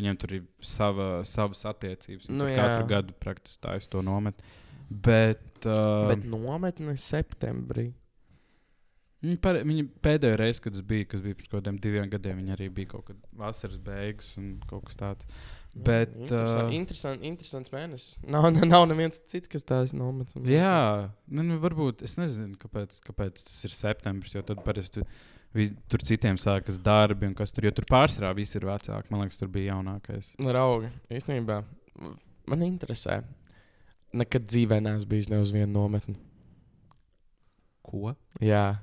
[0.00, 2.28] Viņiem tur ir sava, savas attiecības.
[2.32, 2.60] Nu, jā.
[2.60, 4.44] katru gadu praktiski tā es to nometu.
[4.92, 7.92] Bet, uh, Bet nometne septembrī.
[9.22, 12.40] Viņa, par, viņa pēdējo reizi, kad es biju, kas bija pirms kaut kādiem diviem gadiem,
[12.42, 15.28] viņa arī bija kaut kad vasaras beigas un kaut kas tāds.
[15.72, 18.16] Bet, Interesant, uh, interesant, interesants mēnesis.
[18.28, 20.36] Nav, nav, nav neviens cits, kas tāds nometnes.
[20.50, 24.34] Jā, nu, nu, varbūt es nezinu, kāpēc, kāpēc tas ir septembris.
[24.36, 25.06] Jo tad parasti
[25.88, 29.12] tur citiem sākas darbi, un kas tur, jo tur pārsvarā viss ir vecāki.
[29.12, 30.28] Man liekas, tur bija jaunākais.
[30.44, 30.92] Rauga.
[31.12, 31.62] Īstenībā
[32.50, 33.22] man interesē.
[34.12, 36.18] Nekad dzīvē neesmu bijis ne uz vienu nometni.
[37.86, 38.12] Ko?
[38.44, 38.82] Jā,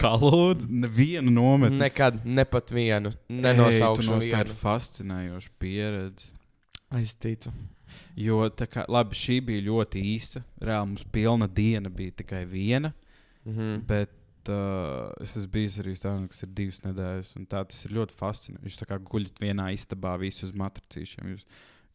[0.00, 1.78] Kā lūdzu, nevienu nometni.
[1.80, 3.12] nekad, ne pat vienu.
[3.28, 4.56] Nenosaukšu nostāji vienu.
[4.62, 6.30] fascinējoša pieredze.
[6.98, 7.52] Es ticu.
[8.18, 10.42] Jo tā kā, labi, šī bija ļoti īsa.
[10.62, 12.92] Reāli mums pilna diena bija tikai viena.
[13.44, 13.82] Mhm.
[13.88, 17.34] Bet uh, es esmu bijis arī tādiem, kas ir divas nedēļas.
[17.38, 18.68] un Tā, tas ir ļoti fascinanti.
[18.68, 21.34] Jūs tā kā guļat vienā istabā, visi uz matricīšiem.
[21.34, 21.46] Jūs,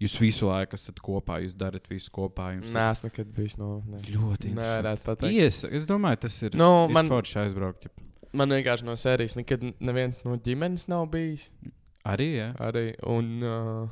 [0.02, 2.52] jūs visu laiku esat kopā, jūs darat visu kopā.
[2.58, 4.02] Jums Nē, es nekad biju nometnē.
[4.16, 5.36] ļoti Nevarētu interesanti.
[5.40, 6.56] Ies, es domāju, tas ir.
[6.56, 7.86] Nu, ir man- forši aizbraukt.
[7.86, 7.90] Ja.
[8.36, 11.50] Man vienkārši no sērijas nekad neviens no ģimenes nav bijis.
[12.06, 12.50] Arī, jā.
[12.60, 12.94] Arī.
[13.08, 13.88] Un, uh,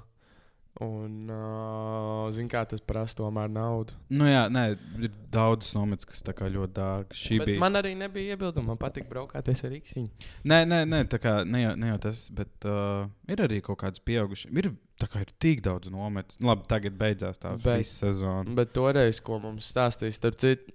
[0.81, 3.93] un uh, zin kā tas prasa tomēr naudu.
[4.09, 4.63] Nu, jā, nē,
[5.05, 7.19] ir daudz nometnes, kas ļoti dārgas.
[7.27, 7.59] Šī Bet bija.
[7.61, 8.71] man arī nebija iebildumi.
[8.71, 10.09] Man patīk braukāties ar īksiņu.
[10.49, 13.77] Nē, nē, nē, tā kā ne jau, ne jau tas, bet uh, ir arī kaut
[13.83, 14.47] kāds pieaugušs.
[14.49, 14.71] Ir,
[15.13, 16.41] kā ir tik daudz nometnes.
[16.41, 18.49] Labi, tagad beidzās tā Bet- sezona.
[18.57, 20.73] Bet toreiz, ko mums stāstīja, starp citu,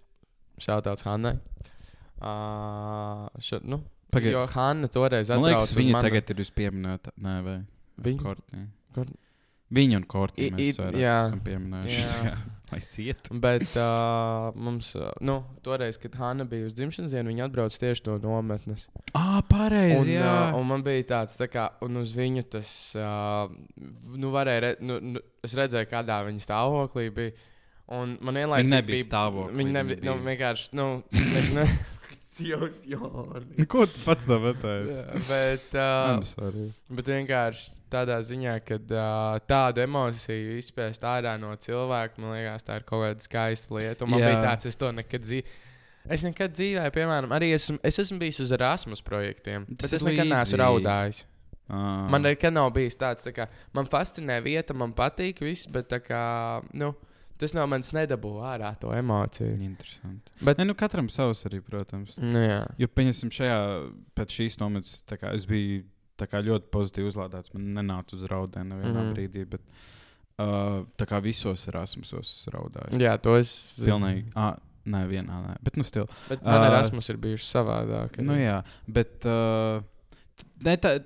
[0.62, 1.36] šāds Hannai.
[2.18, 4.32] Uh, šo, nu, Pagaid.
[4.32, 7.12] jo Hanna toreiz Man uz viņa manu- tagad ir vispieminēta.
[7.22, 7.58] Nē, vai?
[8.02, 8.22] Viņa?
[8.22, 8.64] Kortnī.
[8.94, 9.14] Kort-
[9.74, 11.16] Viņa un Kortnī I- mēs jā.
[11.26, 12.06] esam pieminējuši.
[12.24, 12.36] Jā.
[12.72, 13.28] Lai ciet.
[13.32, 18.04] Bet uh, mums, uh, nu, toreiz, kad Hanna bija uz dzimšanas dienu, viņa atbrauca tieši
[18.10, 18.82] no nometnes.
[19.16, 19.96] Ah, pareizi.
[20.02, 20.32] Un, jā.
[20.50, 23.48] uh, un man bija tāds, tā kā, un uz viņu tas, uh,
[24.20, 27.32] nu, varēja, re, nu, nu, es redzēju, kādā viņa stāvoklī bija.
[27.96, 31.64] Un man vienlaicīgi nebija bija stāvoklī, Viņa viņa nebija, nu, bija- vienkārši, nu, ne, ne,
[32.38, 33.56] Jūs, Jorni.
[33.58, 34.44] Nu, Ko tu pats tam?
[34.46, 36.58] Jā, bet, uh,
[36.94, 42.78] bet vienkārši tādā ziņā, ka uh, tādu emociju izspēst ārā no cilvēka, man liekas, tā
[42.78, 44.06] ir kaut kāda skaista lieta.
[44.06, 44.30] Un man Jā.
[44.30, 45.64] Bija tāds, es to nekad dzīvoju.
[46.08, 50.06] Es nekad dzīvē, piemēram, arī esmu, es esmu bijis uz Erasmus projektiem, Tas bet es
[50.06, 50.62] nekad neesmu līdzīgi.
[50.62, 51.18] raudājis.
[51.68, 52.06] Ah.
[52.08, 53.44] Man nekad nav bijis tāds, tā kā
[53.76, 56.22] man fascinē vieta, man patīk viss, bet tā kā,
[56.72, 56.94] nu,
[57.38, 59.54] tas no manis nedabū ārā to emociju.
[59.62, 60.32] Interesanti.
[60.42, 62.16] Bet- Ne, nu, katram savs arī, protams.
[62.18, 62.66] Nu, jā.
[62.78, 63.60] Jo, pieņemsim, šajā
[64.18, 65.84] pēc šīs nometnes, es biju
[66.26, 67.52] kā ļoti pozitīvi uzlādēts.
[67.54, 69.04] Man nenāca uz raudēm nevienā mm.
[69.04, 69.14] -hmm.
[69.14, 69.60] brīdī, bet
[70.38, 72.98] uh, tā kā visos Erasmusos raudāju.
[72.98, 73.80] jā, to es.
[73.84, 74.30] Pilnīgi.
[74.34, 75.56] Ah, nē, vienā nē.
[75.62, 76.08] Bet, nu, stil.
[76.28, 78.20] Bet man Ā, Erasmus ir bijuši savādāk.
[78.24, 79.82] Nu, jā, bet uh,
[80.64, 80.98] ne, tā,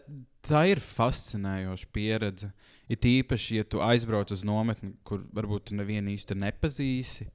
[0.49, 2.53] tā ir fascinējoša pieredze.
[2.90, 7.29] Ir īpaši, ja tu aizbrauc uz nometni, kur varbūt tu nevienu īsti nepazīsi.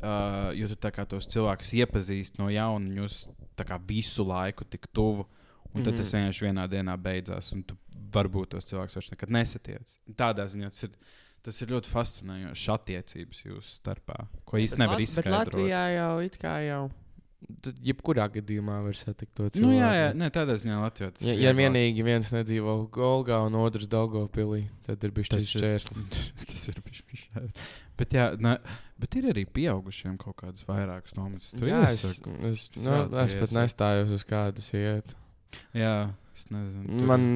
[0.00, 3.28] Uh, jo tu tā kā tos cilvēkus iepazīsti no jauna, un jūs
[3.86, 5.26] visu laiku tik tuvu.
[5.74, 5.96] Un tad Mhm.
[5.98, 7.76] tas vienkārši vienā dienā beidzās, un tu
[8.10, 9.98] varbūt tos cilvēkus vairs nekad nesatiec.
[10.16, 10.90] Tādā ziņā tas ir,
[11.42, 15.54] tas ir ļoti fascinējoši attiecības jūsu starpā, ko īsti nevar Bet izskaidrot.
[15.54, 16.90] Latvijā jau it kā jau.
[17.64, 19.64] Tad jebkurā gadījumā var satikt to cilvēku.
[19.64, 23.88] Nu, jā, jā, nē, tādā ziņā Latvijā Ja, ja vienīgi viens nedzīvo Golgā un otrs
[23.90, 26.28] Daugopilī, tad ir bijis šis šķērslis.
[26.50, 27.64] tas ir bijis šādi.
[28.00, 28.54] Bet, jā, ne,
[29.00, 31.50] bet ir arī pieaugušiem kaut kādas vairākas nometnes.
[31.56, 35.16] Tu Jā, es, es, Es nu, es pat nestājos uz kādas iet.
[35.76, 36.86] Jā, es nezinu.
[36.86, 37.26] tur Man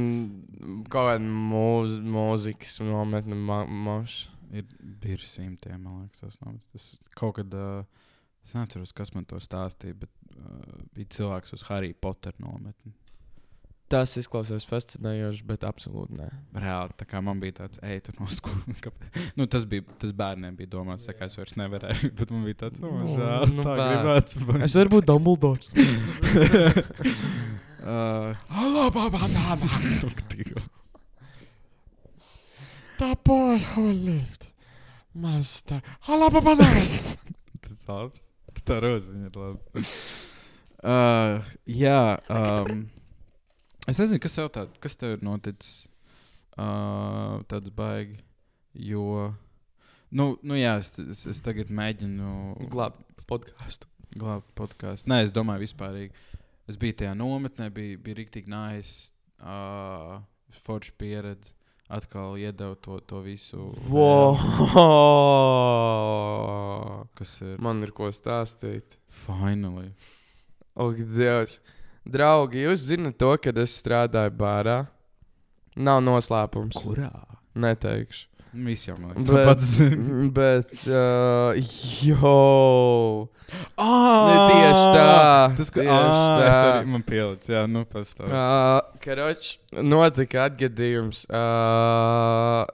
[0.93, 4.31] kaut kāda mūz, mūzikas nometne ma moša.
[4.55, 4.69] ir
[5.03, 6.69] virs simtiem, man liekas, tas nometnes.
[6.73, 8.05] Tas kaut kad, uh,
[8.45, 12.93] es neatceros, kas man to stāstīja, bet uh, bija cilvēks uz Harry Potter nometni.
[13.93, 16.27] Tas izklausās fascinējoši, bet absolūti nē.
[16.57, 18.87] Reāli, tā kā man bija tāds, ej, tur no skolas.
[19.39, 22.63] nu, tas bija, tas bērniem bija domāts, tā kā es vairs nevarēju, bet man bija
[22.65, 23.91] tāds, Nu, žēl, nu, tā bērni.
[23.93, 24.39] gribēts.
[24.41, 25.09] būt." Es varu būt
[33.75, 34.47] who lived
[35.13, 35.83] must die.
[36.09, 36.65] Halo, banana!
[37.61, 38.23] Tas labs.
[38.65, 39.85] Tā roziņa ir labi.
[40.85, 41.49] Uh,
[41.85, 41.99] jā,
[42.33, 42.85] um,
[43.89, 45.85] es nezinu, kas tev, tā, kas tev ir noticis.
[46.55, 48.21] Uh, tāds baigi.
[48.75, 49.33] Jo,
[50.15, 53.91] nu, nu jā, es, es, es tagad mēģinu Glābt podkāstu.
[54.15, 55.11] glābt podkāstu.
[55.11, 56.25] Nē, es domāju, vispārīgi.
[56.71, 58.95] Es biju tajā nometnē, bija, bija rīktīgi nājas,
[59.43, 60.23] uh,
[60.65, 61.53] forša pieredze.
[61.89, 63.69] Atkal iedevu to, to visu.
[63.93, 64.37] Wow!
[67.15, 67.59] Kas ir?
[67.61, 68.97] Man ir ko stāstīt.
[69.09, 69.93] Finally.
[70.75, 71.61] Ak, Dievs!
[72.05, 74.79] Draugi, jūs zinat to, kad es strādāju bārā?
[75.77, 76.77] Nav noslēpums.
[76.81, 77.13] Kurā?
[77.55, 78.34] Neteikšu.
[78.55, 80.29] Viss jau man liekas, Bet, pats zina.
[80.37, 81.57] bet uh,
[82.07, 83.29] jo!
[83.79, 85.09] Ah, Ne tieši tā.
[85.59, 86.63] Tas, ka tieši es tā.
[86.71, 88.31] arī man pielicis, jā, nu pastāv.
[88.31, 89.51] Uh, Karoč,
[89.83, 91.25] notika atgadījums.
[91.29, 92.65] Uh,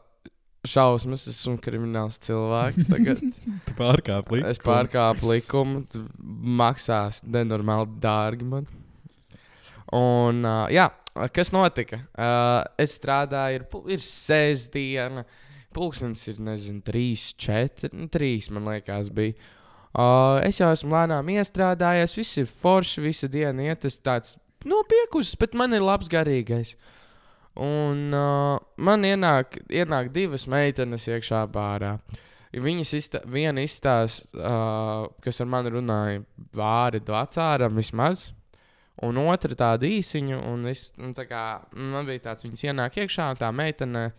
[0.69, 2.89] šausmas, esmu krimināls cilvēks.
[2.93, 3.21] Tagad
[3.67, 4.51] Tu pārkāp likumu.
[4.53, 5.85] es pārkāpu likumu,
[6.61, 8.69] maksās nenormāli dārgi man.
[9.97, 10.85] Un, uh, jā,
[11.35, 12.03] kas notika?
[12.15, 13.65] Uh, es strādāju, ir,
[13.97, 15.25] ir sēsdiena,
[15.77, 19.37] pulkstenis ir, nezinu, trīs, četri, nu, trīs, man liekas, bija.
[19.91, 24.83] Uh, es jau esmu lēnām iestrādājies, viss ir forši, visa diena iet, tas tāds, nu,
[24.87, 26.77] piekusis, bet man ir labs garīgais.
[27.61, 31.97] Un uh, man ienāk, ienāk divas meitenes iekšā bārā.
[32.51, 36.23] Viņas iztā, viena izstāsta, uh, kas ar mani runāja,
[36.55, 38.31] vāri vecāram vismaz.
[39.07, 43.31] Un otra tāda īsiņa, un es, un tā kā, man bija tāds, viņas ienāk iekšā,
[43.33, 44.11] un tā meitene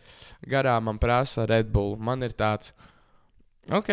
[0.49, 1.99] garām man prasa Red Bull.
[2.01, 2.73] Man ir tāds,
[3.69, 3.91] ok,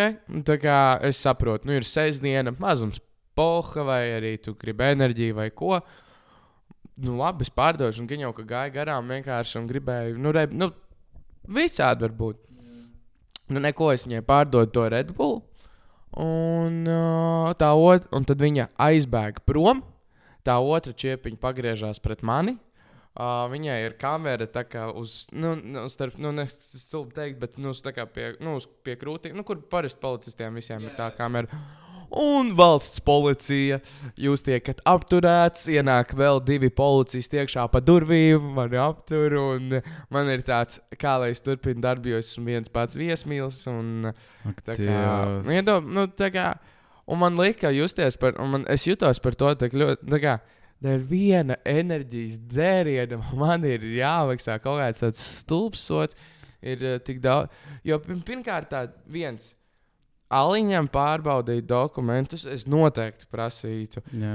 [0.49, 3.03] tā kā es saprotu, nu ir sestdiena, mazums
[3.37, 5.77] poha, vai arī tu gribi enerģiju vai ko.
[6.99, 10.49] Nu, labi, es pārdošu, un viņa jau ka gāja garām vienkārši un gribēju, nu, re,
[10.51, 10.73] nu
[11.59, 12.41] visādi var būt.
[13.53, 15.39] Nu, neko es viņai pārdodu to Red Bull.
[16.19, 19.85] Un uh, tā otra, un tad viņa aizbēga prom.
[20.47, 22.57] Tā otra čiepiņa pagriežās pret mani.
[23.19, 27.57] Uh, viņai ir kamera tā kā uz, nu, nu starp, nu, ne stulbi teikt, bet,
[27.59, 28.53] nu, tā kā pie, nu,
[28.87, 31.51] pie krūtīm, nu, kur parasti policistiem visiem ir tā kamera.
[32.09, 33.81] Un valsts policija,
[34.17, 39.37] jūs tiekat apturēts, ienāk vēl divi policisti iekšā pa durvīm, mani aptur.
[40.15, 43.61] Man ir tāds, kā lai es turpinu darbu, jo esmu viens pats viesmīlis.
[43.69, 44.15] Un,
[44.49, 45.03] Ak, tā kā,
[45.45, 45.53] Dievs.
[45.69, 46.49] nu, nu, tā kā,
[47.09, 50.09] un man lika justies par, un man, es jutos par to tik ļoti.
[50.13, 50.39] tā kā,
[50.79, 56.15] Dēļ viena enerģijas dzēriena man ir jāmaksā kaut kāds tāds stulbs sots.
[56.63, 57.51] Ir uh, tik daudz.
[57.87, 59.53] Jo pir- pirmkārt, tā viens.
[60.29, 64.03] Aliņam pārbaudīt dokumentus, es noteikti prasītu.
[64.13, 64.33] Jā,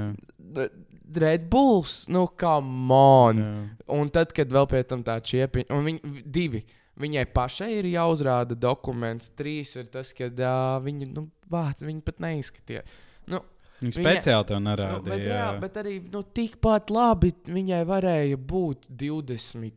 [1.14, 3.38] Red Bulls, nu, kā mon.
[3.38, 3.52] jā.
[3.94, 6.64] Un tad, kad vēl pie tam tā čiepiņa, un viņi divi.
[7.00, 12.20] Viņai pašai ir jāuzrāda dokuments, trīs ir tas, ka uh, viņi, nu, vāc, viņi pat
[12.22, 12.84] neizskatīja.
[13.32, 13.42] Nu,
[13.82, 15.02] Viņa Viņa- speciāli tev nu, nerādīja.
[15.08, 15.38] bet, jā.
[15.40, 19.74] jā, bet arī nu, tikpat labi viņai varēja būt 20.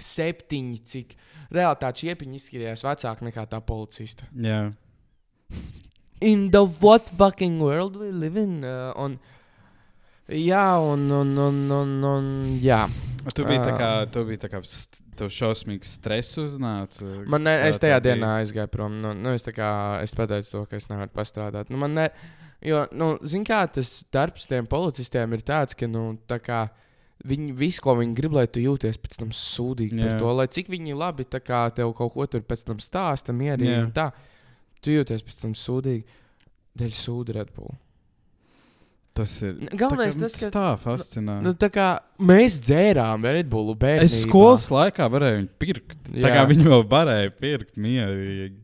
[0.00, 1.12] Septiņi, cik
[1.52, 4.28] reāli tā čiepiņa izskatījās vecāka nekā tā policista.
[4.34, 4.72] jā.
[6.20, 8.62] In the what fucking world we live in?
[8.64, 9.14] Uh, un,
[10.28, 12.26] jā, un, un, un, un, un
[12.60, 12.82] jā.
[13.34, 14.60] Tu biji tā kā, tu biji tā kā,
[15.20, 17.06] tev šausmīgs stress uznāca.
[17.30, 18.18] Man ne, es tajā tev bija?
[18.18, 18.98] dienā aizgāju prom.
[19.02, 19.70] Nu, nu, es, tā kā,
[20.04, 21.72] es pateicu to, ka es nevaru pastrādāt.
[21.72, 22.08] Nu, man ne,
[22.64, 26.64] jo, nu, zin kā, tas darbs tiem policistiem ir tāds, ka, nu, tā kā,
[27.28, 30.06] viņi visu, ko viņi grib, lai tu jūties pēc tam sūdīgi Jā.
[30.06, 33.76] par to, lai cik viņi labi kā tev kaut ko tur pēc tam stāsta, mierīgi.
[33.84, 34.10] Un Tā,
[34.80, 36.18] tu jūties pēc tam sūdīgi.
[36.80, 37.74] Dēļ sūdu Red Bull.
[39.12, 39.56] Tas ir.
[39.74, 41.40] Galvenais tā, tas, tas ka- tā fascinē.
[41.42, 41.88] Nu, tā kā
[42.22, 44.06] mēs dzērām Red Bullu bērnu.
[44.06, 45.96] Es skolas laikā varēju viņu pirkt.
[46.12, 46.34] Tā Jā.
[46.38, 48.60] kā viņi vēl varēja pirkt mierīgi.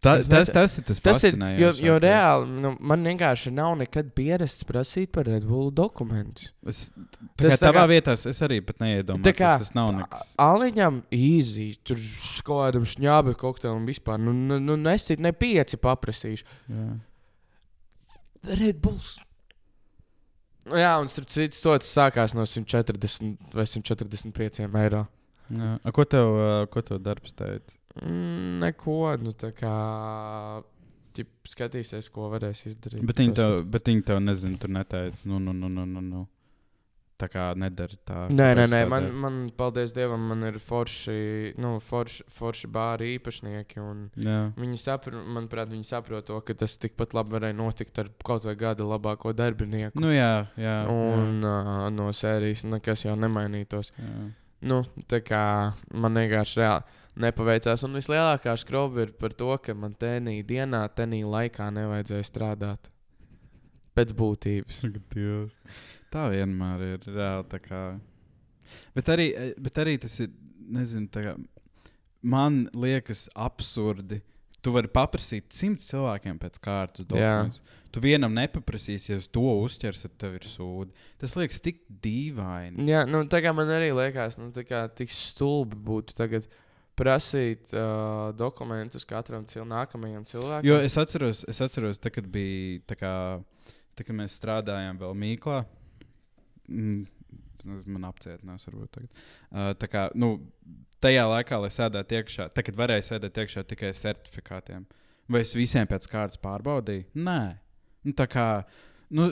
[0.00, 1.34] Ta, tas, nesa- tas ir tas, Tas ir.
[1.58, 6.52] Jo, jo reāli nu, man vienkārši nav nekad pierasts prasīt par Red Bullu dokumentus.
[6.64, 9.26] Es, tā Tas tā tavā kā- vietā es arī pat neiedomājos.
[9.26, 10.30] Tā kā tas nav nekas.
[10.38, 11.96] Aliņam īzī, tur
[12.46, 14.20] kādam šņābi kokteilam vispār.
[14.22, 16.44] Nu, nu, nu nesit ne pieci paprasīšu.
[16.70, 17.00] Jā.
[20.68, 20.82] Bulls.
[20.82, 25.04] Jā, un starp citu, sots sākās no 140 vai 145 eiro.
[25.48, 25.74] Jā.
[25.80, 26.38] A, ko tev,
[26.72, 27.76] ko tev darbs teica?
[28.02, 29.74] Mm, neko, nu tā kā.
[31.18, 33.02] Ķip, skatīsies, ko varēs izdarīt.
[33.08, 35.18] Bet viņi Tas tev, bet viņi tev nezinu, tur neteica.
[35.26, 36.26] Nu, nu, nu, nu, nu, nu.
[37.18, 38.18] Tā kā nedara tā.
[38.30, 43.82] Nē, nē, nē, man, man, paldies Dievam, man ir forši, nu, forši, forši bāri īpašnieki.
[44.22, 44.40] Jā.
[44.54, 48.54] viņi saprot, manuprāt, viņi saprot to, ka tas tikpat labi varēja notikt ar kaut vai
[48.60, 49.98] gada labāko darbinieku.
[49.98, 50.76] Nu, jā, jā.
[50.92, 53.90] un uh, no sērijas nekas jau nemainītos.
[53.98, 54.12] jā.
[54.12, 54.28] jā.
[54.58, 55.40] Nu, tā kā
[55.94, 57.84] man vienkārši reāli nepaveicās.
[57.86, 62.90] Un vislielākā skroba ir par to, ka man tenī dienā, tenī laikā nevajadzēja strādāt.
[63.98, 64.82] Pēc būtības.
[65.14, 65.54] Dievs.
[66.12, 67.46] Tā vienmēr ir reāli.
[67.52, 67.82] tā Kā...
[68.96, 70.34] Bet, arī, bet arī tas ir.
[70.68, 71.30] Nezinu, tā kā,
[72.20, 74.18] man liekas, absurdi.
[74.60, 77.62] Tu vari paprasīt simts cilvēkiem pēc kārtas dokumentus.
[77.94, 81.06] Tu vienam nepaprasīsi, ja uz to uzķers, tad tev ir sūdi.
[81.22, 82.84] Tas liekas tik dīvaini.
[82.90, 86.44] Jā, nu, tā kā man arī liekas, nu, tā kā tik stulbi būtu tagad
[86.98, 90.66] prasīt uh, dokumentus katram cil nākamajam cilvēkam.
[90.66, 93.12] Jo es atceros, es atceros tā, kad bija tā, kā,
[93.96, 95.62] tā kad mēs strādājām vēl Mīklā.
[96.68, 97.06] Mm,
[97.68, 99.22] Man apcietinās, varbūt tagad.
[99.50, 100.28] Uh, tā kā, nu,
[101.02, 104.84] tajā laikā, lai sēdētu iekšā, tā, kad varēja sēdēt iekšā tikai ar certifikātiem,
[105.28, 107.08] vai es visiem pēc kārtas pārbaudīju?
[107.18, 107.40] Nē,
[108.06, 108.46] nu, tā kā,
[109.10, 109.26] nu,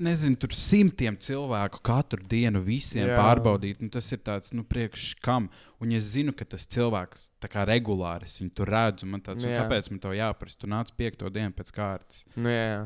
[0.00, 3.12] nezinu, tur simtiem cilvēku katru dienu visiem Jā.
[3.12, 3.18] Jā.
[3.20, 3.82] pārbaudīt.
[3.84, 5.50] Nu, tas ir tāds, nu, priekš kam.
[5.82, 9.52] Un es zinu, ka tas cilvēks tā kā regulāri viņu tur redzu, man tāds, nu,
[9.52, 9.64] Jā.
[9.64, 10.58] kāpēc man to jāprasa?
[10.62, 12.24] Tu nāc piekto dienu pēc kārtas.
[12.36, 12.82] Nu, jā,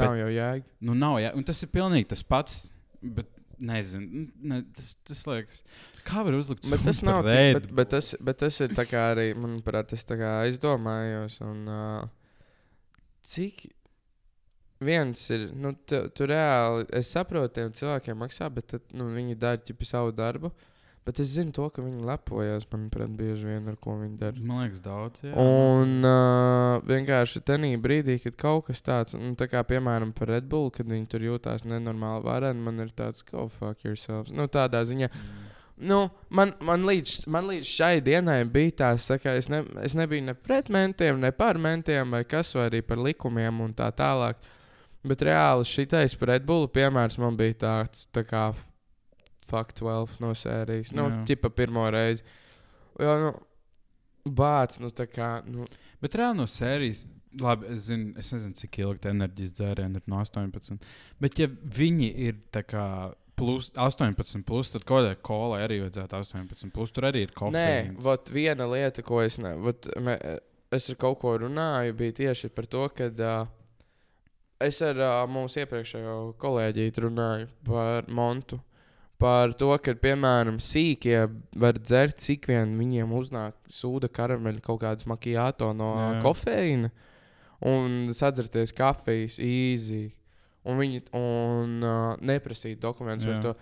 [0.00, 0.66] nav jau jēga.
[0.80, 2.64] Nu, nav, jā, un tas ir pilnīgi tas pats.
[3.02, 5.62] Bet, Nezinu, ne, tas, tas liekas,
[6.06, 9.08] kā var uzlikt Bet tas nav tik, bet, bet, tas, bet tas ir tā kā
[9.16, 11.40] arī, manuprāt, kā aizdomājos.
[11.42, 12.04] Un, uh,
[13.26, 13.66] cik
[14.84, 19.38] viens ir, nu, tu, tu reāli, es saprotu, tiem cilvēkiem maksā, bet tad, nu, viņi
[19.42, 20.52] dara ķipi savu darbu.
[21.08, 24.42] Bet es zinu to, ka viņi lepojas, manuprāt, bieži vien ar ko viņi dara.
[24.44, 25.22] Man liekas, daudz.
[25.24, 25.30] Jā.
[25.40, 30.50] Un uh, vienkārši tajā brīdī, kad kaut kas tāds, nu, tā kā piemēram par Red
[30.52, 34.36] Bull, kad viņi tur jūtās nenormāli vareni, man ir tāds, go fuck yourselves.
[34.36, 35.08] Nu, tādā ziņā.
[35.80, 39.96] Nu, man, man, līdz, man līdz šai dienai bija tāds, tā kā es, ne, es
[39.96, 43.88] nebiju ne pret mentiem, ne par mentiem, vai kas, vai arī par likumiem un tā
[43.96, 44.44] tālāk.
[45.08, 48.50] Bet reāli šitais par Red Bull piemērs man bija tāds, tā kā
[49.48, 50.92] Fuck 12 no sērijas.
[50.96, 51.20] Nu, Jā.
[51.32, 52.24] ķipa pirmo reizi.
[53.00, 53.30] Jo, nu,
[54.28, 55.66] bāc, nu, tā kā, nu,
[56.02, 57.06] Bet reāli no sērijas,
[57.42, 60.78] labi, es, zinu, es nezinu, cik ilgi tā enerģijas dzērieni ir no 18.
[61.22, 62.84] Bet, ja viņi ir tā kā
[63.38, 66.72] plus 18, plus, tad kaut kādai kolai arī vajadzētu 18.
[66.74, 68.00] Plus tur arī ir Nē, kofeīns.
[68.04, 69.54] vot viena lieta, ko es ne.
[69.62, 70.16] Vot, me,
[70.74, 73.50] es ar kaut ko runāju, bija tieši par to, ka uh,
[74.62, 78.60] es ar uh, mūsu iepriekšējo kolēģi runāju par Montu.
[79.18, 81.24] Par to, ka, piemēram, sīkie
[81.58, 86.12] var dzert, cik vien viņiem uznāk sūda karameļa kaut kādas makijāto no Jā.
[86.22, 86.92] Kofeīna
[87.66, 90.04] un sadzerties kafijas īzī.
[90.68, 93.56] Un viņi un, uh, neprasīja dokumentus par to.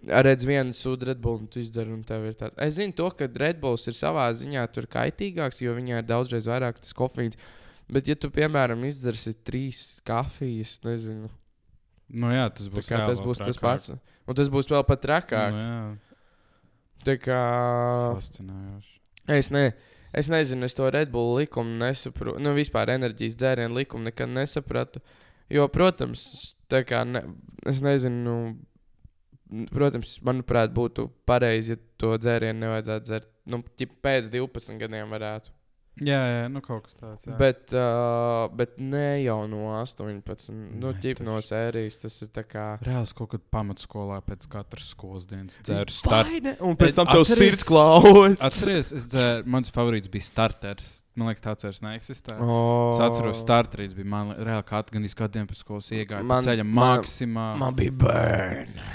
[0.00, 2.56] Redz, vienu sūdu Redbull, un tu izdzer, un tev ir tāds.
[2.60, 6.96] Es zinu, to, ka Redbulls ir savā ziņā kaitīgāks, jo viņai ir daudzreiz vairāk tas
[6.96, 7.36] kofeīns.
[7.90, 11.28] Bet, ja tu, piemēram, izdzersi trīs kafijas, nezinu,
[12.10, 13.62] Nu, jā, tas būs, kā, tas būs tas trakāk.
[13.62, 13.92] pats.
[14.26, 15.54] Un tas būs vēl pat trakāk.
[15.54, 15.82] Nu, jā,
[17.06, 17.40] Tā kā
[18.18, 18.96] fascinējoši.
[19.32, 19.62] es, ne,
[20.12, 22.40] es nezinu, es to Redbull likumu nesaprotu.
[22.42, 25.00] Nu, vispār enerģijas dzērienu likumu nekad nesapratu.
[25.50, 26.26] Jo, protams,
[26.70, 27.24] tā kā ne,
[27.66, 28.20] es nezinu,
[29.50, 33.30] nu, protams, manuprāt, būtu pareizi, ja to dzērienu nevajadzētu dzert.
[33.50, 33.62] Nu,
[34.04, 35.54] pēc 12 gadiem varētu.
[36.00, 37.26] Jā, jā, nu kaut kas tāds.
[37.28, 37.34] Jā.
[37.36, 40.48] Bet, uh, bet ne jau no 18.
[40.80, 42.64] Nu, tas- no sērijas tas ir tā kā.
[42.86, 46.54] Reāls kaut kad pamatskolā pēc katras skolas dienas dzēru startu.
[46.64, 48.40] Un pēc tam tev sirds klaus.
[48.40, 50.96] Atceries, es dzēru, mans favorīts bija starters.
[51.18, 52.38] Man liekas, tāds vairs neeksistē.
[52.40, 52.94] Oh.
[52.94, 56.22] Es atceros, starteris bija man reāli katru gan izskatiem pēc skolas iegāja.
[56.24, 57.46] Man, Man- ceļa man- maksimā.
[57.60, 58.88] Man bija bērni.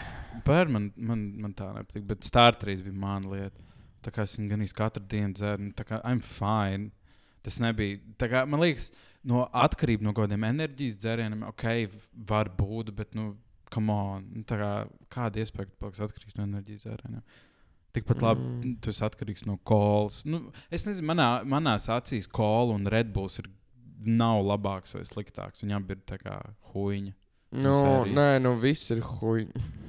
[0.46, 3.62] Bērni man, man, man tā nepatīk, bet starteris bija mana lieta.
[4.06, 6.92] Tā kā es gan īsti katru dienu dzēru, nu, tā kā I'm fine.
[7.46, 8.00] Tas nebija.
[8.22, 8.90] Kā, man liekas,
[9.30, 11.66] no atkarība no kaut kādiem enerģijas dzērieniem, ok,
[12.30, 13.36] var būt, bet, nu,
[13.74, 14.24] come on.
[14.40, 14.72] Nu, kā,
[15.14, 17.22] kāda iespēja, paliks atkarīgs no enerģijas dzērieniem?
[17.96, 18.72] Tikpat labi, Mm.
[18.84, 20.24] tu esi atkarīgs no kolas.
[20.28, 23.52] Nu, es nezinu, manā, manās acīs kola un Redbulls ir.
[24.06, 25.64] Nav labāks vai sliktāks.
[25.64, 26.34] Viņam ir tā kā
[26.74, 27.14] huīņa.
[27.56, 27.72] Nu,
[28.12, 29.62] nē, nu viss ir huīņi.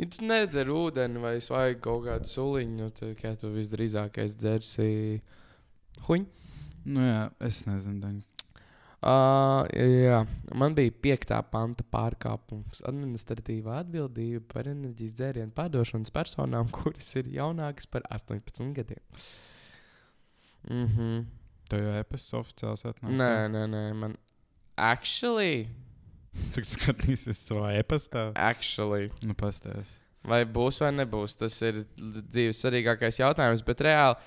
[0.00, 4.86] Ja tu nedzer ūdeni vai svaigi kaut kādu suliņu, nu, tad kā tu visdrīzākais dzersi
[6.06, 6.26] huīņu.
[6.84, 8.00] Nu, jā, es nezinu.
[8.04, 8.20] Daņ.
[9.00, 10.18] Uh, jā,
[10.60, 12.82] man bija piekta panta pārkāpums.
[12.88, 19.00] Administratīvā atbildība par enerģijas dzērienu pārdošanas personām, kuras ir jaunākas par 18 gadiem.
[20.68, 21.22] Mhm.
[21.70, 23.14] Tev jau e-pasts oficiāls atnāca.
[23.14, 24.16] Nē, nē, nē, man.
[24.80, 25.68] Actually,
[26.54, 28.30] Tu skatīsies savā e-pastā.
[28.38, 29.10] actually.
[29.26, 29.98] Nu, pastāst.
[30.26, 33.64] Vai būs vai nebūs, tas ir dzīves svarīgākais jautājums.
[33.66, 34.18] Bet reāli,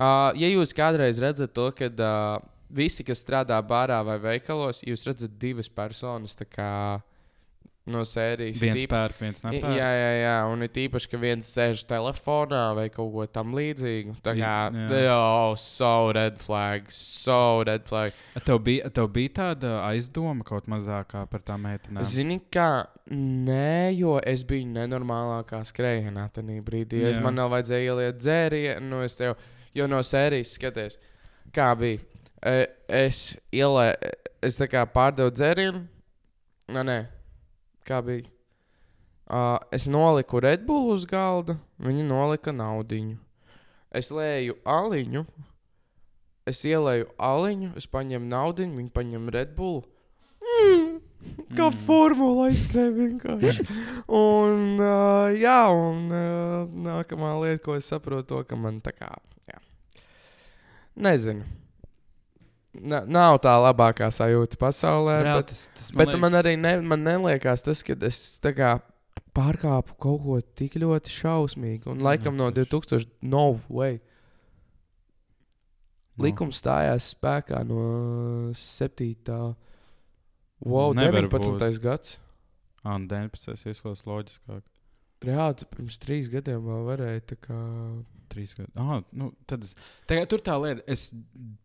[0.00, 5.06] uh, ja jūs kādreiz redzat to, ka uh, visi, kas strādā bārā vai veikalos, jūs
[5.08, 6.72] redzat divas personas kā,
[7.90, 8.60] no sērijas.
[8.60, 9.74] Viens Tīp- pērk, viens nepērk.
[9.76, 14.16] Jā, jā, jā, un ir īpaši, ka viens sēž telefonā vai kaut ko tam līdzīgu.
[14.24, 15.00] Tā kā, Jā.
[15.06, 18.16] jā, oh, so red flag, so red flag.
[18.46, 22.04] Tev bija, tev bija tāda aizdoma kaut mazākā par tām meitenēm.
[22.06, 27.02] Zini, kā nē, jo es biju nenormālākā skrējienā tajā brīdī.
[27.10, 29.38] Es man vēl vajadzēja ieliet dzērienu, nu es tev
[29.76, 30.98] jau no sērijas skaties,
[31.54, 32.02] kā bija.
[32.40, 34.10] E, Es ielēju,
[34.42, 35.84] es tā kā pārdevu dzērienu,
[36.74, 36.98] nē, nē,
[37.86, 38.26] kā bija.
[39.30, 43.14] Uh, es noliku Redbull uz galda, viņi nolika naudiņu.
[43.94, 45.22] Es lēju aliņu,
[46.50, 49.84] es ielēju aliņu, es paņēmu naudu, viņi paņēma Redbullu.
[51.56, 51.78] Kā Mm.
[51.86, 53.64] formula aizskrēja vienkārši.
[54.22, 59.08] un, uh, jā, un uh, nākamā lieta, ko es saprotu, to, ka man tā kā,
[59.50, 59.58] jā.
[60.96, 61.42] Nezinu.
[62.70, 65.16] Na, nav tā labākā sajūta pasaulē.
[65.26, 68.20] Reāli bet, tas, tas bet man, man liekas- arī ne, man neliekas tas, ka es
[68.42, 68.76] tā kā
[69.34, 71.90] pārkāpu kaut ko tik ļoti šausmīgu.
[71.90, 72.70] Un laikam no tieši.
[72.70, 73.98] 2000, no way.
[76.16, 79.56] Nu, Likums stājās spēkā no 7.
[80.60, 81.80] Wow, Nevar 19.
[81.84, 82.18] gads.
[82.84, 83.56] Ā, un 19.
[83.72, 84.62] izklausās loģiskāk.
[85.24, 87.58] Reāli pirms trīs gadiem vēl varēja tā kā.
[88.30, 88.70] Trīs gadi.
[88.78, 89.72] Ah, nu, tad es,
[90.06, 91.08] tā, kā, tur tā lieta, es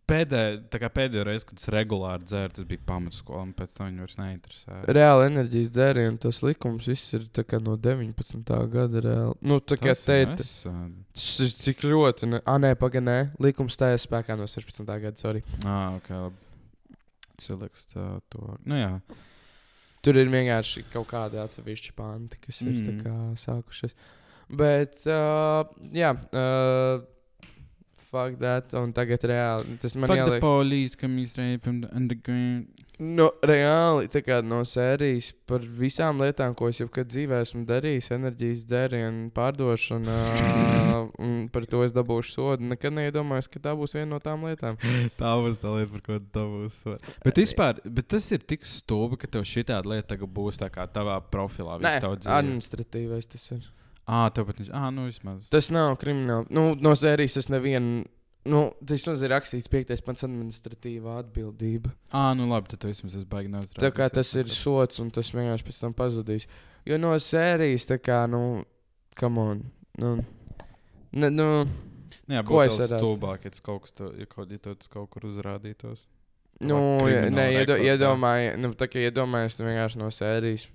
[0.10, 3.92] pēdējo, tā kā pēdējo reizi, kad es regulāri dzēru, tas bija pamatskolā, un pēc tam
[3.92, 4.80] viņi vairs neinteresēja.
[4.98, 8.50] Reāli enerģijas dzērienu tas likums viss ir tā kā no 19.
[8.74, 9.04] gada.
[9.06, 9.38] Reāli.
[9.46, 10.34] Nu, tā kā Tas te ir ir.
[10.42, 10.90] nesen.
[11.14, 12.32] Tas ir tik ļoti.
[12.34, 12.42] Ne...
[12.50, 13.20] Ah, nē, pagaidi, nē.
[13.46, 14.90] Likums stājās spēkā no 16.
[14.90, 15.14] gada.
[15.22, 15.46] Sorry.
[15.62, 16.10] Ah, ok.
[16.18, 16.45] labi.
[17.42, 18.58] Cilvēks tā, to.
[18.66, 18.92] Nu, jā.
[20.06, 22.76] Tur ir vienkārši kaut kādi atsevišķi panti, kas mm.
[22.78, 23.96] ir kā sākušies.
[24.54, 25.66] Bet, uh,
[25.98, 27.00] jā, uh,
[28.16, 28.74] fuck that.
[28.80, 30.12] Un tagad reāli tas man
[31.00, 32.68] coming straight from the underground.
[33.00, 38.08] No, reāli tā kā no sērijas par visām lietām, ko es jebkad dzīvē esmu darījis,
[38.16, 40.16] enerģijas dzērienu pārdošana,
[41.20, 42.70] un par to es dabūšu sodu.
[42.72, 44.80] Nekad neiedomājos, ka tā būs viena no tām lietām.
[45.20, 46.82] Tā būs tā lieta, par ko tu būs.
[47.26, 50.88] Bet, vispār, bet tas ir tik stulbi, ka tev šī tāda lieta būs tā kā
[50.88, 51.82] tavā profilā.
[51.84, 53.68] Nē, administratīvais tas ir.
[54.06, 54.70] Ah, tev pat viņš.
[54.74, 55.48] Ah, nu vismaz.
[55.50, 56.46] Tas nav krimināli.
[56.54, 58.04] Nu, no sērijas es nevienu
[58.46, 60.04] Nu, tas ir rakstīts 5.
[60.06, 61.90] pants administratīvā atbildība.
[62.14, 63.82] Ah, nu labi, tad vismaz esi baigi neuztraucies.
[63.82, 66.46] Tā kā tas ir sots, un tas vienkārši pēc tam pazudīs.
[66.86, 68.62] Jo no sērijas, tā kā, nu,
[69.18, 69.64] come on.
[69.98, 70.12] Nu,
[71.18, 71.48] ne, nu,
[72.26, 74.88] Nu, jā, ko es varētu- stulbāk, ja tas kaut, kas to, ja kaut, ja tas
[74.94, 76.06] kaut kur uzrādītos.
[76.62, 76.78] nu
[77.10, 80.68] ja, nē, iedo, iedomājies, nu, tā kā iedomājies, tu vienkārši no sērijas.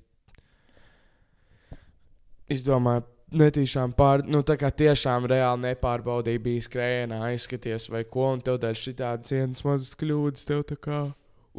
[2.51, 3.05] Izdomāju,
[3.37, 8.61] netīšām pār, nu, tā kā tiešām reāli nepārbaudīja, bija skrējienā, aizskaties vai ko, un tev
[8.63, 11.01] dēļ šitādas vienas mazas kļūdas, tev tā kā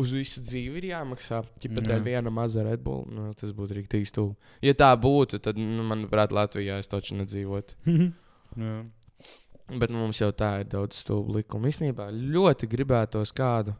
[0.01, 1.41] uz visu dzīvi ir jāmaksā.
[1.61, 1.73] Jā.
[1.77, 4.35] dēļ viena maza Red Bull, nu, tas būtu rīktīgi stūri.
[4.65, 7.77] Ja tā būtu, tad, nu, manuprāt, Latvijā es taču nedzīvotu.
[9.81, 11.69] Bet mums jau tā ir daudz stūbu likumu.
[11.71, 13.75] Īsnībā ļoti gribētos kādu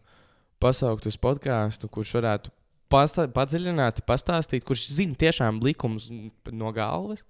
[0.62, 2.54] pasaukt uz podkāstu, kurš varētu
[2.92, 6.08] padziļināti pastāstīt, kurš zina tiešām likumus
[6.52, 7.26] no galvas.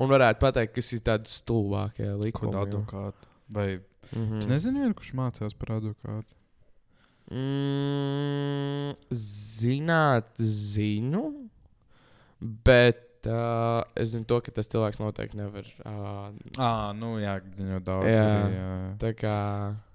[0.00, 2.54] Un varētu pateikt, kas ir tādi stulbākie likumi.
[2.54, 2.64] jo.
[2.66, 3.28] advokātu.
[3.52, 3.80] Vai
[4.10, 4.40] Mhm.
[4.40, 6.32] tu nezini, vienu, kurš mācās par advokātu?
[7.30, 11.24] Mm, zināt, zinu.
[12.40, 15.66] Bet uh, es zinu, to, ka tas cilvēks noteikti nevar.
[15.84, 18.08] Uh, Ah, nu jā, gan jau daudz.
[18.08, 18.24] Jā.
[18.54, 18.70] jā.
[19.02, 19.34] tā kā.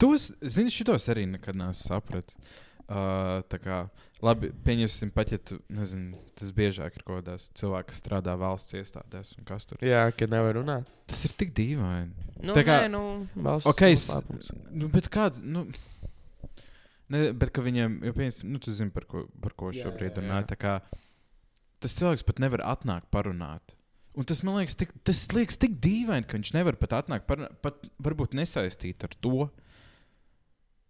[0.02, 2.38] Tos, zini, šitos arī nekad nesu sapratis.
[2.86, 3.78] Uh, tā kā,
[4.22, 8.76] labi, pieņemsim, pat ja tu, nezini, tas biežāk ir kaut kādās cilvēki, kas strādā valsts
[8.78, 9.80] iestādēs un kas tur.
[9.82, 10.92] Jā, ka nevar runāt.
[11.10, 12.14] Tas ir tik dīvaini.
[12.46, 13.02] Nu, Tā kā- nē, nu,
[13.42, 14.52] valsts Ok, es, noslēpums.
[14.70, 15.66] nu, bet kāds, nu,
[17.10, 20.22] ne, bet ka viņiem, jau pieņemsim, nu, tu zini, par ko, par ko Jā, šobrīd
[20.22, 20.44] runā.
[20.46, 20.76] Tā kā
[21.82, 23.74] tas cilvēks pat nevar atnākt parunāt.
[24.16, 27.58] Un tas man liekas, tik, tas liekas tik dīvaini, ka viņš nevar pat atnākt, parunāt,
[27.66, 29.50] pat varbūt nesaistīt ar to.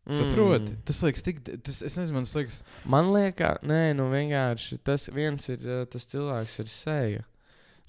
[0.05, 0.69] Saproti?
[0.69, 0.81] Mm.
[0.85, 5.49] Tas liekas, tik, tas, es nezinu, man liekas, Man liekas, nē, nu vienkārši tas viens
[5.49, 7.23] ir, tas cilvēks ir seja.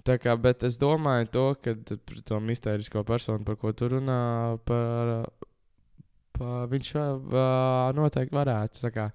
[0.06, 1.74] Tā kā, bet es domāju, to, ka
[2.06, 4.20] par to mistērisko personu, par ko tu runā,
[4.68, 5.48] par, uh,
[6.38, 7.40] pa, viņš uh,
[7.98, 9.10] noteikti varētu kā,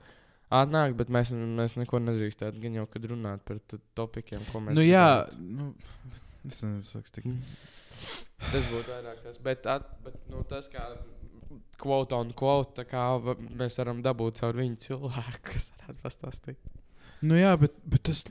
[0.62, 3.62] atnākt, bet mēs, mēs neko nedrīkstētu gan jau, kad runāt par
[3.97, 5.08] topikiem, ko mēs nu jā,
[5.39, 5.72] nu,
[6.43, 7.32] es nezinu, liekas tik.
[8.52, 10.91] Tas būtu vairāk tas, bet, at, bet nu, tas kā
[11.82, 13.04] quote on quote, tā kā
[13.58, 16.60] mēs varam dabūt caur viņu cilvēku, kas varētu pastāstīt.
[17.22, 18.24] Nu jā, bet, bet tas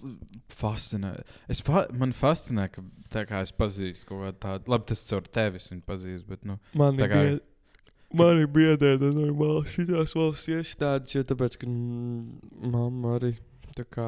[0.50, 1.12] fascinē.
[1.52, 5.28] Es fa man fascinē, ka tā kā es pazīstu kaut kādu tādu, labi, tas caur
[5.30, 7.40] tevis viņa pazīst, bet, nu, Man Tā kā- bied...
[8.18, 13.36] Man ir biedēta normāli šitās valsts iestādes, jo tāpēc, ka mm, mamma arī
[13.76, 14.06] tā kā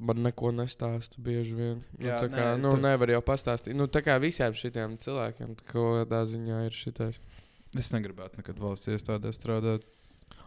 [0.00, 1.82] man neko nestāsta bieži vien.
[1.98, 3.76] Nu, Jā, tā kā, nē, nu, tu- nevar jau pastāstīt.
[3.76, 7.20] Nu, tā kā visiem šitiem cilvēkiem kaut kādā ziņā ir šitais.
[7.78, 9.84] Es negribētu nekad valsts iestādē strādāt.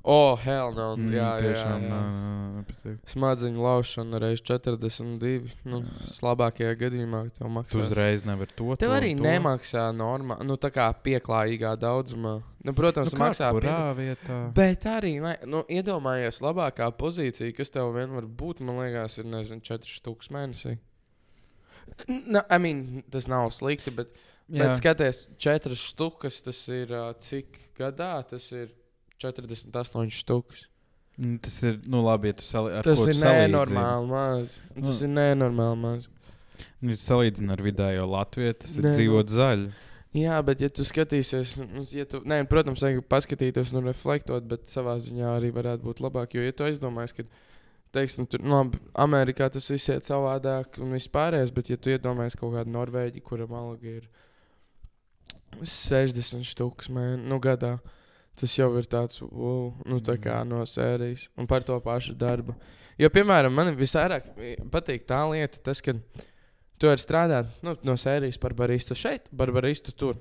[0.05, 0.91] Oh, hell no.
[0.93, 1.89] Mm, jā, jā, tiešām, jā.
[1.89, 2.97] nē, nepatīk.
[3.09, 5.55] Smadziņu laušana reiz 42.
[5.65, 5.79] Nu,
[6.21, 7.79] labākajā gadījumā tev Tu maksā.
[7.81, 8.67] uzreiz nevari to.
[8.77, 9.23] Tev to, arī to.
[9.25, 12.35] nemaksā normāli, nu, tā kā pieklājīgā daudzumā.
[12.65, 13.49] Nu, protams, Nu, maksā
[13.97, 14.37] vietā?
[14.53, 19.25] Bet arī, ne, nu, iedomājies, labākā pozīcija, kas tev vien var būt, man liekas, ir,
[19.25, 20.77] nezinu, 4 stūks mēnesī.
[22.09, 24.31] Na, I mean, tas nav slikti, bet, Jā.
[24.49, 26.91] Bet skaties, 4 stūkas, tas ir
[27.25, 28.13] cik gadā?
[28.29, 28.69] Tas ir
[29.21, 30.67] 48 stūkas.
[31.17, 32.83] Mm, Tas ir, nu, labi, ja tu salīdzini.
[32.83, 34.57] Tas ir nenormāli maz.
[34.75, 35.07] Tas Nu.
[35.07, 36.09] ir nenormāli maz.
[36.83, 38.95] Nu, salīdzini ar vidējo Latviju, tas ir Nē, nu.
[38.99, 39.69] dzīvot zaļi.
[40.15, 44.67] Jā, bet, ja tu skatīsies, nu, ja tu, nē, protams, vajag paskatīties un reflektot, bet
[44.71, 46.35] savā ziņā arī varētu būt labāk.
[46.37, 47.25] Jo, ja tu aizdomājies, ka,
[47.95, 48.61] teiksim, tur, nu,
[48.95, 53.55] Amerikā tas viss iet savādāk un vispārējais, bet, ja tu iedomājies kaut kādu Norvēģi, kuram
[53.59, 54.07] alga ir
[55.63, 57.77] 60 stūks mēnesi, nu, gadā.
[58.35, 62.55] Tas jau ir tāds, wow, nu, tā kā no sērijas un par to pašu darbu.
[62.99, 64.27] Jo, piemēram, man visvairāk
[64.71, 65.95] patīk tā lieta, tas, ka
[66.79, 70.19] tu vari strādāt nu, no sērijas par baristu šeit, par baristu tur.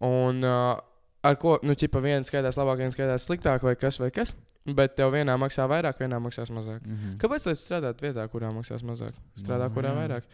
[0.00, 0.78] Un uh,
[1.20, 4.32] ar ko, nu, ķipa viens skaitās labāk, viens skaitās sliktāk, vai kas, vai kas.
[4.64, 6.80] Bet tev vienā maksā vairāk, vienā maksās mazāk.
[6.84, 7.14] Mhm.
[7.20, 9.16] Kāpēc gan strādāt vietā, kurā maksās mazāk?
[9.40, 10.00] Strādā, Nu, kurā jā.
[10.02, 10.26] vairāk.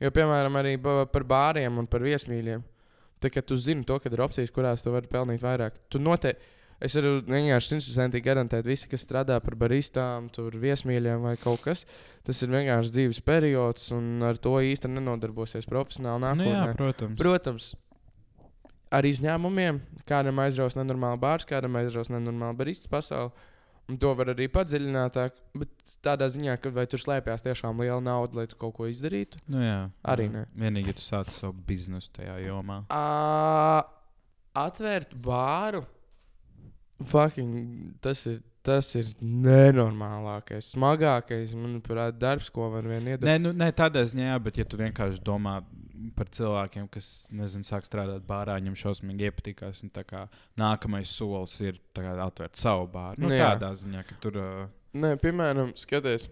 [0.00, 2.64] Jo, piemēram, arī par bāriem un par viesmīļiem.
[3.24, 5.78] Tā kā tu zini to, ka ir opcijas, kurās tu vari pelnīt vairāk.
[5.88, 6.44] Tu noteikti,
[6.84, 11.86] es varu vienkārši simtprocentīgi garantēt, visi, kas strādā par baristām, tur viesmīļiem vai kaut kas,
[12.26, 16.52] tas ir vienkārši dzīves periods, un ar to īsti nenodarbosies profesionāli Nu, nākotnē.
[16.52, 17.16] jā, protams.
[17.22, 17.70] Protams,
[18.94, 23.32] ar izņēmumiem, kādam aizraus nenormāli bārs, kādam aizraus nenormāli baristas pasauli.
[23.92, 28.38] Un to var arī padziļinātāk, bet tādā ziņā, ka vai tur slēpjas tiešām liela nauda,
[28.40, 29.42] lai tu kaut ko izdarītu.
[29.52, 30.32] Nu, jā, Arī jā.
[30.38, 30.44] ne.
[30.56, 32.78] Vienīgi, ja tu sāc savu biznesu tajā jomā.
[32.88, 33.84] À,
[34.64, 35.84] atvērt bāru,
[37.12, 38.42] fucking, tas ir.
[38.64, 43.26] Tas ir nenormālākais, smagākais, manuprāt, darbs, ko var vien iedomāties.
[43.28, 45.58] Nē, nu, nē, tādā ziņā, bet ja tu vienkārši domā
[46.16, 49.82] par cilvēkiem, kas, nezinu, sāk strādāt bārā, viņam šausmīgi iepatikās.
[49.86, 50.24] Un kā
[50.60, 53.20] nākamais solis ir tā kā atvērt savu bāru.
[53.22, 53.52] Nu, Nu, jā.
[53.54, 54.38] tādā ziņā, ka tur.
[54.40, 56.28] Uh, Nē, piemēram, skaties,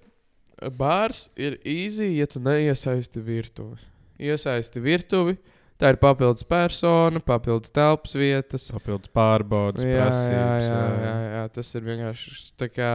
[0.78, 3.80] bārs ir easy, ja tu neiesaisti virtuvi.
[4.22, 5.34] Iesaisti virtuvi,
[5.80, 8.68] tā ir papildus persona, papildus telpas vietas.
[8.74, 10.68] Papildus pārbaudas, Jā, jā, prasības.
[10.68, 12.92] jā, jā, jā, tas ir vienkārši tā kā.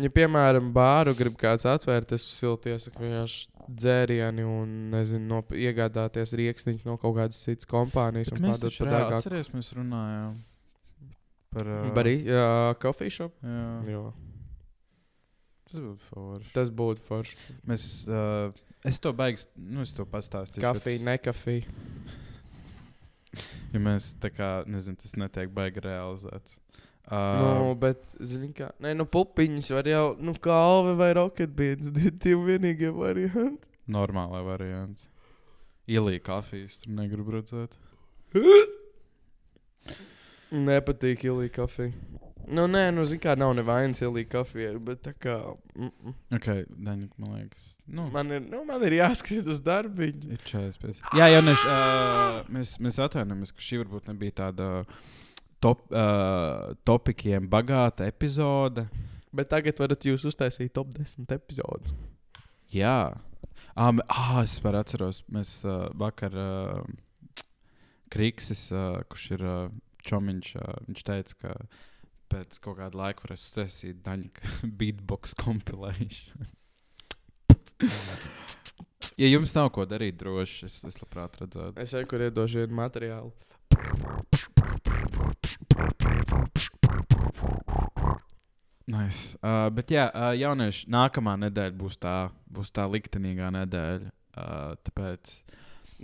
[0.00, 6.34] Ja, piemēram, bāru grib kāds atvērt, es silti iesaku vienkārši dzērienu un, nezinu, nop- iegādāties
[6.38, 10.36] rīksniņus no kaut kādas citas kompānijas Mēs taču reāli atceries, mēs runājām
[11.54, 11.70] par.
[11.70, 13.32] Uh, Barī, jā, coffee shop.
[13.42, 14.04] Jā, Jā,
[15.70, 16.52] tas būtu forši.
[16.54, 17.36] tas būtu forši.
[17.70, 18.52] Mēs, uh,
[18.84, 20.60] es to beigšu, nu, es to pastāstīšu.
[20.64, 21.64] Kafija, tas- ne kafija.
[23.74, 26.58] Ja mēs tā kā, nezinu, tas netiek baigi realizēts.
[27.04, 31.90] Uh, Uh, nu, bet, zini, kā, nē, nu, pupiņas var jau, nu, kalve vai roketbīds,
[31.92, 33.68] divi vienīgie varianti.
[33.92, 35.04] Normālā variants.
[35.84, 37.76] Ielīja kafijas, tur negribu redzēt.
[40.68, 41.92] Nepatīk ielīt kafiju.
[42.44, 45.36] Nu, nē, nu, zini, kā nav nevainas ielīt kafiju, bet tā kā.
[45.76, 46.14] Mm -mm.
[46.36, 46.48] Ok,
[46.88, 47.74] Daņa, man liekas.
[47.86, 50.32] Nu, Man ir, nu, man ir jāskrien uz darbiņu.
[50.32, 51.00] ir 45.
[51.12, 54.84] Jā, jau neš, uh, mēs, mēs atvainojamies, ka šī varbūt nebija tāda
[55.64, 58.86] top, uh, topikiem bagāta epizode.
[59.34, 61.94] Bet tagad varat jūs uztaisīt top 10 epizodus.
[62.74, 63.14] Jā,
[63.78, 66.84] um, ah, es par atceros, mēs uh, vakar uh,
[68.14, 69.72] Kriksis, uh, kurš ir uh,
[70.06, 71.54] čomiņš, uh, viņš teica, ka
[72.34, 74.30] pēc kaut kāda laika varēs uztaisīt daļu
[74.80, 76.46] beatbox compilation.
[79.18, 81.78] ja jums nav ko darīt, droši es, es labprāt redzētu.
[81.82, 83.34] Es jau kur iedošu vienu materiālu.
[88.84, 89.38] Nice.
[89.40, 92.16] Uh, bet jā, uh, jaunieši, nākamā nedēļa būs tā,
[92.52, 94.10] būs tā liktenīgā nedēļa.
[94.34, 95.30] Uh, tāpēc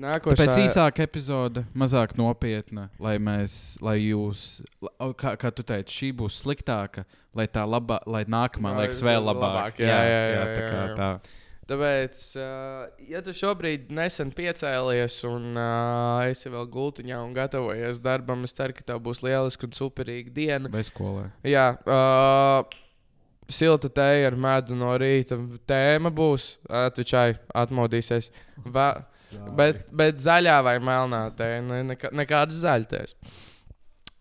[0.00, 5.92] Nākošā Tāpēc īsāka epizode, mazāk nopietna, lai mēs, lai jūs, la- kā, kā tu teici,
[5.92, 7.04] šī būs sliktāka,
[7.36, 9.82] lai tā labā, lai nākamā Lai liekas vēl labāk, labāk.
[9.82, 10.96] jā, jā, jā, tā kā jā, jā.
[10.96, 11.10] tā.
[11.70, 12.20] Tāpēc,
[13.06, 18.74] ja tu šobrīd nesen piecēlies un uh, esi vēl gultiņā un gatavojies darbam, es ceru,
[18.74, 20.72] ka tev būs lieliska un superīga diena.
[20.72, 21.28] Vai skolē?
[21.46, 22.80] Jā, uh,
[23.50, 25.38] silta tēja ar medu no rīta.
[25.70, 28.32] Tēma būs, atvičai, atmodīsies.
[28.66, 28.88] Va,
[29.54, 33.14] bet, bet zaļā vai melnā tēja, ne, nekā, nekādas zaļtēs.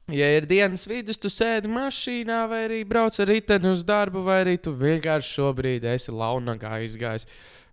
[0.10, 4.40] Ja ir dienas vidus, tu sēdi mašīnā, vai arī brauc ar riteni uz darbu, vai
[4.42, 7.28] arī tu vienkārši šobrīd esi launagā izgājis.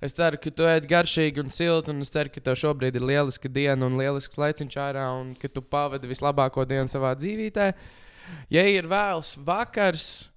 [0.05, 3.07] Es ceru, ka tu ēd garšīgi un silti, un es ceru, ka tev šobrīd ir
[3.09, 7.71] lieliska diena un lielisks laiciņš ārā, un ka tu pavadi vislabāko dienu savā dzīvībā.
[8.53, 10.29] Ja ir vēls vakars,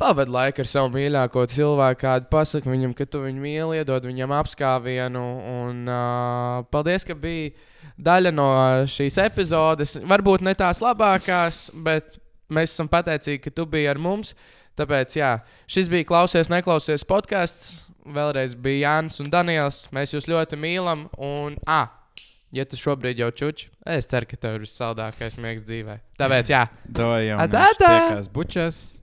[0.00, 4.34] pavadi laiku ar savu mīļāko cilvēku, kādu pasaki viņam, ka tu viņu mīli, iedod viņam
[4.40, 5.22] apskāvienu.
[5.54, 7.54] Un, uh, paldies, ka biji
[8.00, 8.48] daļa no
[8.90, 9.98] šīs epizodes.
[10.10, 12.18] Varbūt ne tās labākās, bet
[12.52, 14.34] mēs esam pateicīgi, ka tu biji ar mums.
[14.78, 15.34] Tāpēc, jā,
[15.70, 17.84] šis bija klausies, neklausies podkāsts.
[18.04, 19.84] Vēlreiz bija Jānis un Daniels.
[19.94, 21.06] Mēs jūs ļoti mīlam.
[21.22, 21.86] Un, ah,
[22.54, 25.96] ja tu šobrīd jau čuči, es ceru, ka tev ir vissaldākais miegs dzīvē.
[26.20, 27.94] Tāpēc, jā, Dojam, Atā, atā!
[27.94, 28.84] tiekās bučas.